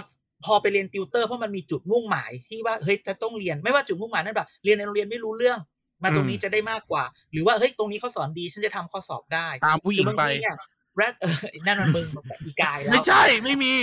[0.45, 5.59] พอไปเรียนติวเตอร์เพราะมันมีจุดมุ่งหมายที่ว่าเฮ้ยจะต้องเรียนไม่ว่าจุดมุ่งหมายนั่นแบบเรียนในโรงเรียนไม่รู้เรื่อง
[6.03, 10.57] มาตรงนี้จะได้มากกว่า หรือว่าเฮ้ยตรงนี้เขาสอนดีฉันจะทำข้อสอบได้ตามผู้หญิงคือบางไปทีเนี่ย
[10.95, 11.35] แรดเออ
[11.65, 12.05] นั่นมันมึง
[12.45, 13.73] อีกายแล้วไม่ใช่ไม่มี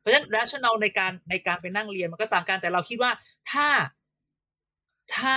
[0.00, 3.10] เพราะฉะนั้น rational ในการในการไปนั่งเรียนมันก็ต่างกันแต่เราคิดว่า
[3.50, 3.68] ถ้า
[5.16, 5.36] ถ้า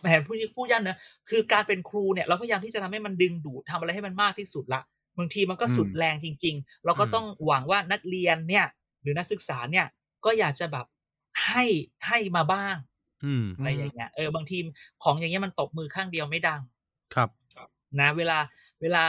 [0.00, 0.98] แหมพูดพูดยากเนอะ
[1.30, 4.80] คือการเป็นครูเนี่ย เราพยายามที่จะทำให้มันดึงดูดทำอะไรให้มันมากที่สุดละ
[5.18, 8.66] บางทีมันก็สุดอืมแรงจริง ๆ เราก็อืมต้องหวังว่านักเรียนเนี่ย
[9.02, 9.86] หรือนักศึกษาเนี่ย
[10.24, 10.86] ก็อยากจะแบบ
[11.46, 11.64] ให้
[12.06, 12.76] ให้มาบ้าง
[13.24, 14.58] อืมอะไรอย่างเงี้ยเออบางที
[15.02, 16.60] ของอย่างเงี้ยมันตบมือข้างเดียวไม่ดัง
[17.14, 17.28] ครับ
[18.00, 18.38] นะ เวลา
[18.82, 19.04] เวลา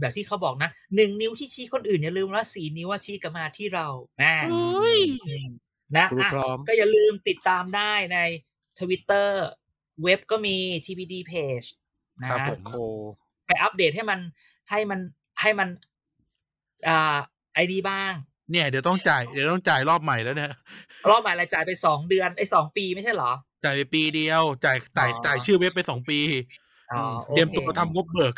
[0.00, 3.86] แบบที่เขาบอกนะหนึ่งนิ้วที่ชี้คนอื่นอย่าลืมว่าสี่นิ้วว่าชี้กลับมาที่เรา
[4.22, 4.98] นะโอ้ย
[5.96, 8.18] นะครูอะพร้อมก็อย่าลืมติดตามได้ใน
[8.80, 9.44] ทวิตเตอร์
[10.02, 11.68] เว็บก็มี TPD Page
[12.20, 12.74] นะครับผมโค
[13.46, 14.20] ไปอัปเดตให้มัน
[14.70, 15.00] ให้มัน
[15.40, 15.68] ให้มัน
[16.88, 17.16] อ่า
[17.54, 18.12] ไอดีบ้าง
[18.50, 20.52] เนี่ยเดี๋ยวต้องจ่ายเดี๋ยวต้องจ่ายรอบใหม่แล้วเนี่ย
[21.10, 23.32] รอบใหม่รายจ่ายไปสองเดือนไอ้สองปีไม่ใช่เหรอ
[23.64, 26.20] จ่ายไปปีเดียว จ่ายจ่ายอ๋อจ่ายชื่อเว็บไปสองปี
[26.92, 28.34] อ๋อมโอเคเตรียมตัวทำงบเบิก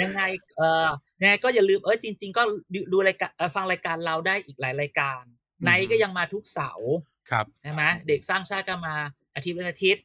[0.00, 0.22] ยังไง
[0.58, 0.86] เออ
[1.20, 2.42] ยังไงก็อย่าลืมเออจริง ๆ ก็
[2.74, 5.22] ดูดูรายการเอ่อฟังรายการเราได้อีกหลายรายการ
[5.58, 6.92] อืมไนท์ก็ยังมาทุกเสาร์
[7.30, 8.94] ครับใช่ไหมเด็กสร้างชาติก็มา
[9.34, 10.04] อาทิตย์วันอาทิตย์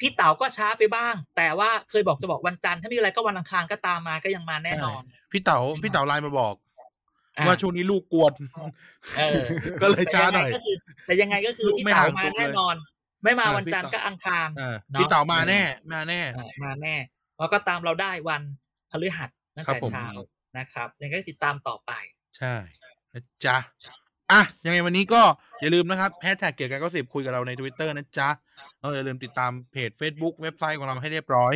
[0.00, 6.54] พี่เต๋าก็ช้าไปบ้าง แต่ว่าเคยบอกจะบอกวันจันทร์ถ้ามีอะไรก็วันอังคารก็ตามมาก็ยังมาแน่นอน พี่เต๋าพี่เต๋าไลน์มาบอก
[7.38, 8.32] อะว่าช่วงนี้ลูกกวน
[9.18, 9.40] เออ
[9.82, 10.76] ก็เลยช้าหน่อยแต่งไงก็คือ
[11.06, 12.74] แต่ยังไงก็คือลูกพี่ไม่เต๋าห่างมาตกเลยแน่นอน
[13.22, 15.60] ไม่มาเออวันจันทร์พี่เต๋าก็อังคารเออเนอะพี่เต๋ามาแน่
[15.92, 16.94] มาแน่อะมาแน่
[17.38, 18.42] แล้วก็ตามเราได้วัน
[18.90, 20.06] พฤหัสตั้งครับแต่ผมเช้า
[20.56, 21.92] นะครับยังไงก็ติดตามต่อไป
[22.38, 22.54] ใช่
[23.12, 23.56] นะจ๊ะ
[24.32, 25.22] อะยังไงวันนี้ก็
[25.60, 28.28] อย่าลืมนะครับแฮชแท็กเกี่ยวกับก็สิบคุยกับเราใน Twitter นะจ๊ะ
[28.78, 31.54] แล้วอย่าลืมติดตามเพจ Facebook เว็บไซต์ของเราให้เรียบร้อย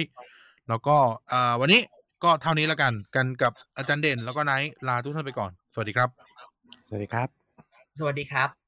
[0.68, 0.96] แล้วก็
[1.32, 1.80] อ่าวันนี้
[2.24, 6.08] ก็เท่านี้แล้วกันกันกับอาจารย์เด่นแล้วก็ไนท์ลาทุกท่านไปก่อน สวัสดีครับ
[6.88, 7.28] สวัสดีครับ
[7.98, 8.61] สวัสดีครับ